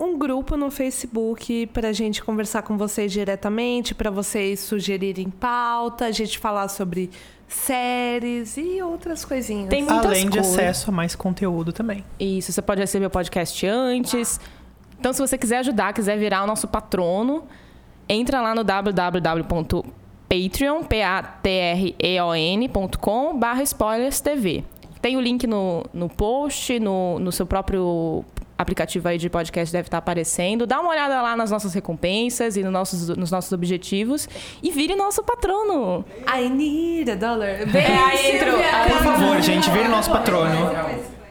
[0.00, 6.10] um grupo no Facebook pra gente conversar com vocês diretamente, pra vocês sugerirem pauta, a
[6.10, 7.10] gente falar sobre
[7.46, 9.68] séries e outras coisinhas.
[9.68, 10.54] Tem muitas Além de coisas.
[10.54, 12.02] acesso a mais conteúdo também.
[12.18, 14.40] Isso, você pode receber o podcast antes.
[14.98, 17.44] Então, se você quiser ajudar, quiser virar o nosso patrono,
[18.08, 24.64] entra lá no www.patreon, P-A-T-R-E-O-N.com, barra spoilers TV.
[25.02, 28.24] Tem o link no, no post, no, no seu próprio
[28.60, 30.66] aplicativo aí de podcast deve estar aparecendo.
[30.66, 34.28] Dá uma olhada lá nas nossas recompensas e no nossos, nos nossos objetivos
[34.62, 36.04] e vire nosso patrono.
[36.28, 37.66] I need a dollar.
[37.66, 38.58] Vem, É, aí entrou.
[38.58, 40.70] Por favor, gente, vire nosso patrono.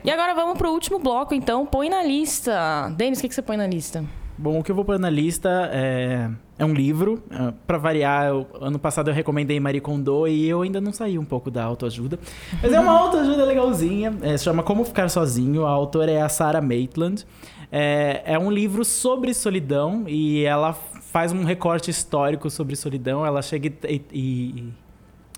[0.04, 1.66] E agora vamos pro último bloco, então.
[1.66, 2.92] Põe na lista.
[2.96, 4.04] Denis, o que, que você põe na lista?
[4.42, 7.22] Bom, o que eu vou pôr na lista é, é um livro.
[7.30, 11.20] É, para variar, eu- ano passado eu recomendei Marie Kondo e eu ainda não saí
[11.20, 12.18] um pouco da autoajuda.
[12.64, 14.16] Mas é uma autoajuda legalzinha.
[14.22, 15.66] É, se chama Como Ficar Sozinho.
[15.66, 17.26] A autora é a Sarah Maitland.
[17.70, 23.26] É, é um livro sobre solidão e ela faz um recorte histórico sobre solidão.
[23.26, 24.74] Ela chega e, e-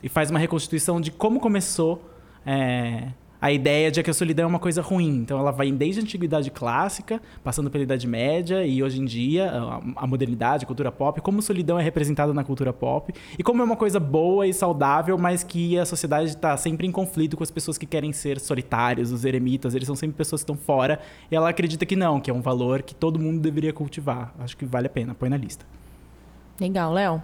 [0.04, 2.04] e faz uma reconstituição de como começou
[2.46, 3.08] é,
[3.42, 5.18] a ideia de que a solidão é uma coisa ruim.
[5.18, 9.52] Então ela vai desde a antiguidade clássica, passando pela Idade Média e hoje em dia,
[9.96, 13.66] a, modernidade, a cultura pop, como solidão é representada na cultura pop e como é
[13.66, 17.50] uma coisa boa e saudável, mas que a sociedade está sempre em conflito com as
[17.50, 21.00] pessoas que querem ser solitários, os eremitas, eles são sempre pessoas que estão fora.
[21.32, 24.36] E ela acredita que não, que é um valor que todo mundo deveria cultivar.
[24.40, 25.66] Acho que vale a pena, põe na lista.
[26.60, 27.24] Legal, Léo.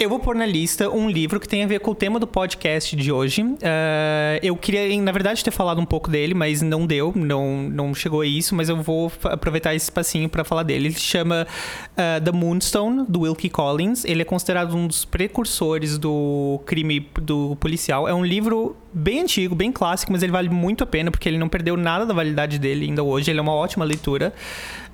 [0.00, 2.26] Eu vou pôr na lista um livro que tem a ver com o tema do
[2.26, 3.44] podcast de hoje.
[3.60, 7.92] Eh, eu queria, na verdade, ter falado um pouco dele, mas não deu, não, não
[7.92, 10.86] chegou a isso, mas eu vou aproveitar esse espacinho para falar dele.
[10.86, 11.48] Ele se chama
[11.96, 14.04] eh, The Moonstone, do Wilkie Collins.
[14.04, 18.06] Ele é considerado um dos precursores do crime do policial.
[18.06, 21.38] É um livro bem antigo, bem clássico, mas ele vale muito a pena, porque ele
[21.38, 23.32] não perdeu nada da validade dele ainda hoje.
[23.32, 24.32] Ele é uma ótima leitura.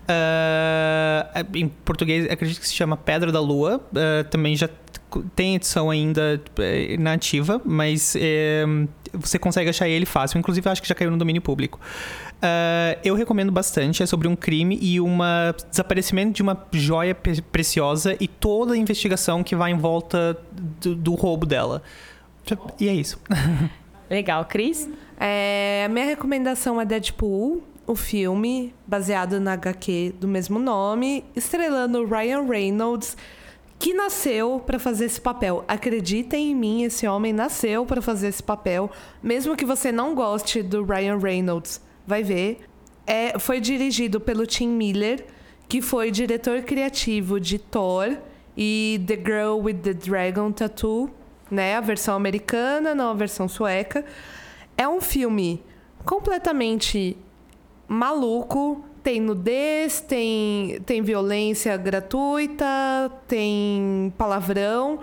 [0.09, 3.81] Ah, em português, acredito que se chama Pedra da Lua.
[3.95, 4.69] Ah, também já
[5.37, 8.65] tem edição ainda eh, na ativa, mas eh,
[9.13, 10.39] você consegue achar ele fácil.
[10.39, 11.79] Inclusive, acho que já caiu no domínio público.
[12.43, 14.03] Ah, eu recomendo bastante.
[14.03, 15.19] É sobre um crime e um
[15.71, 20.37] desaparecimento de uma joia pe- preciosa e toda a investigação que vai em volta
[20.81, 21.83] do, do roubo dela.
[22.81, 23.19] E é isso.
[24.11, 24.89] Legal, Cris?
[25.19, 32.05] É, a minha recomendação é Deadpool, o filme baseado na HQ do mesmo nome, estrelando
[32.05, 33.17] Ryan Reynolds,
[33.79, 35.65] que nasceu para fazer esse papel.
[35.69, 38.91] Acreditem em mim, esse homem nasceu para fazer esse papel,
[39.23, 41.83] mesmo que você não goste do Ryan Reynolds.
[42.07, 42.61] Vai ver.
[43.07, 45.27] É, foi dirigido pelo Tim Miller,
[45.69, 48.17] que foi diretor criativo de Thor
[48.57, 51.11] e The Girl with the Dragon Tattoo,
[51.51, 51.77] né?
[51.77, 54.05] A versão americana, não a versão sueca.
[54.77, 55.63] É um filme
[56.05, 57.17] completamente
[57.89, 58.85] maluco.
[59.03, 62.65] Tem nudez, tem, tem violência gratuita,
[63.29, 64.99] tem palavrão,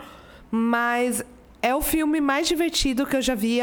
[0.50, 1.24] mas
[1.62, 3.60] é o filme mais divertido que eu já vi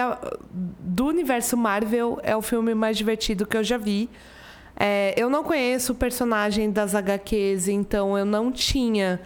[0.52, 2.20] do universo Marvel.
[2.22, 4.08] É o filme mais divertido que eu já vi.
[4.76, 9.20] É, eu não conheço o personagem das HQs, então eu não tinha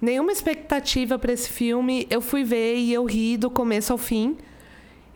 [0.00, 2.06] nenhuma expectativa para esse filme.
[2.08, 4.38] Eu fui ver e eu ri do começo ao fim.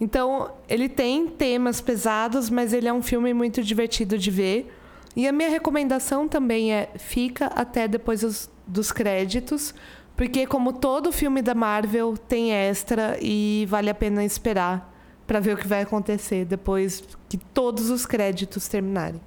[0.00, 4.72] Então, ele tem temas pesados, mas ele é um filme muito divertido de ver.
[5.16, 9.74] E a minha recomendação também é fica até depois dos, dos créditos,
[10.16, 14.92] porque como todo filme da Marvel tem extra e vale a pena esperar
[15.26, 19.20] para ver o que vai acontecer depois que todos os créditos terminarem.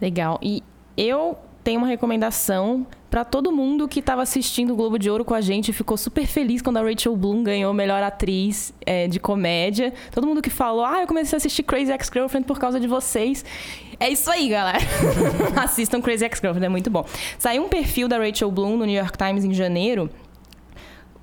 [0.00, 0.38] Legal.
[0.42, 0.62] E
[0.96, 1.36] eu
[1.66, 5.40] tenho uma recomendação para todo mundo que estava assistindo o Globo de Ouro com a
[5.40, 9.92] gente ficou super feliz quando a Rachel Bloom ganhou melhor atriz é, de comédia.
[10.12, 13.44] Todo mundo que falou, ah, eu comecei a assistir Crazy Ex-Girlfriend por causa de vocês.
[13.98, 14.78] É isso aí, galera.
[15.60, 17.04] Assistam Crazy Ex-Girlfriend, é muito bom.
[17.36, 20.08] Saiu um perfil da Rachel Bloom no New York Times em janeiro.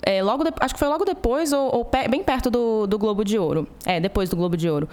[0.05, 3.23] É, logo de, acho que foi logo depois ou, ou bem perto do, do Globo
[3.23, 3.65] de Ouro.
[3.85, 4.89] É, depois do Globo de Ouro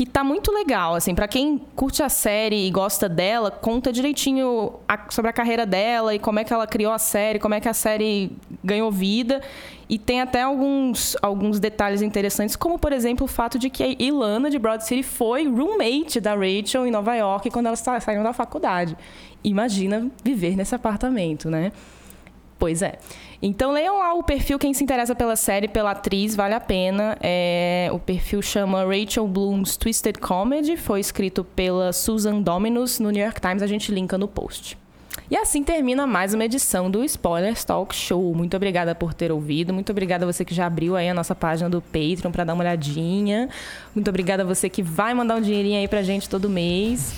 [0.00, 4.72] que tá muito legal, assim, para quem curte a série e gosta dela, conta direitinho
[4.88, 7.60] a, sobre a carreira dela e como é que ela criou a série, como é
[7.60, 8.32] que a série
[8.64, 9.42] ganhou vida.
[9.90, 13.88] E tem até alguns, alguns detalhes interessantes, como, por exemplo, o fato de que a
[13.88, 18.32] Ilana de Broad City foi roommate da Rachel em Nova York quando elas saíram da
[18.32, 18.96] faculdade.
[19.44, 21.72] Imagina viver nesse apartamento, né?
[22.60, 22.98] Pois é.
[23.42, 27.16] Então leiam lá o perfil, quem se interessa pela série, pela atriz, vale a pena.
[27.22, 33.24] É, o perfil chama Rachel Bloom's Twisted Comedy, foi escrito pela Susan Dominus no New
[33.24, 34.76] York Times, a gente linka no post.
[35.28, 38.34] E assim termina mais uma edição do Spoilers Talk Show.
[38.34, 39.72] Muito obrigada por ter ouvido.
[39.72, 42.54] Muito obrigada a você que já abriu aí a nossa página do Patreon para dar
[42.54, 43.48] uma olhadinha.
[43.94, 47.12] Muito obrigada a você que vai mandar um dinheirinho aí pra gente todo mês.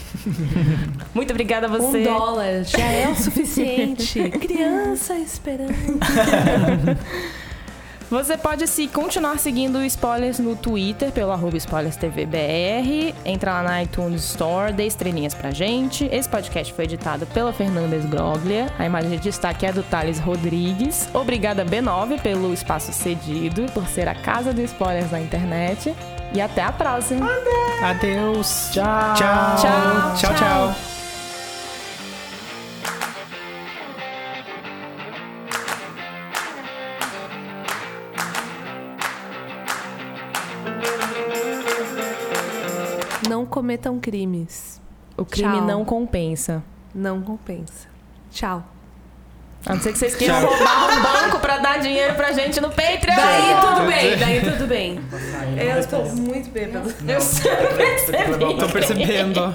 [1.15, 2.01] Muito obrigada a você.
[2.01, 4.23] Um dólar já é o suficiente.
[4.41, 5.73] Criança esperando.
[8.13, 13.15] Você pode se continuar seguindo o Spoilers no Twitter, pelo arroba SpoilersTVBR.
[13.25, 16.05] Entra lá na iTunes Store, dê estrelinhas pra gente.
[16.13, 18.71] Esse podcast foi editado pela Fernanda Esgroglia.
[18.79, 21.09] A imagem de destaque é do Thales Rodrigues.
[21.15, 25.95] Obrigada, B9, pelo espaço cedido, por ser a casa do Spoilers na internet.
[26.35, 27.27] E até a próxima.
[27.83, 28.69] Adeus.
[28.73, 29.15] Tchau.
[29.15, 29.57] Tchau.
[29.57, 30.17] Tchau.
[30.19, 31.02] Tchau, tchau.
[43.53, 44.81] Cometam crimes.
[45.17, 45.67] O crime Tchau.
[45.67, 46.63] não compensa.
[46.95, 47.87] Não compensa.
[48.31, 48.65] Tchau.
[49.67, 52.69] A não ser que vocês queiram roubar um banco pra dar dinheiro pra gente no
[52.69, 53.15] Patreon.
[53.15, 55.01] Daí tudo bem, daí tudo bem.
[55.57, 56.93] Eu tô muito bêbada.
[57.07, 58.57] Eu sempre percebi.
[58.59, 59.55] Tô percebendo.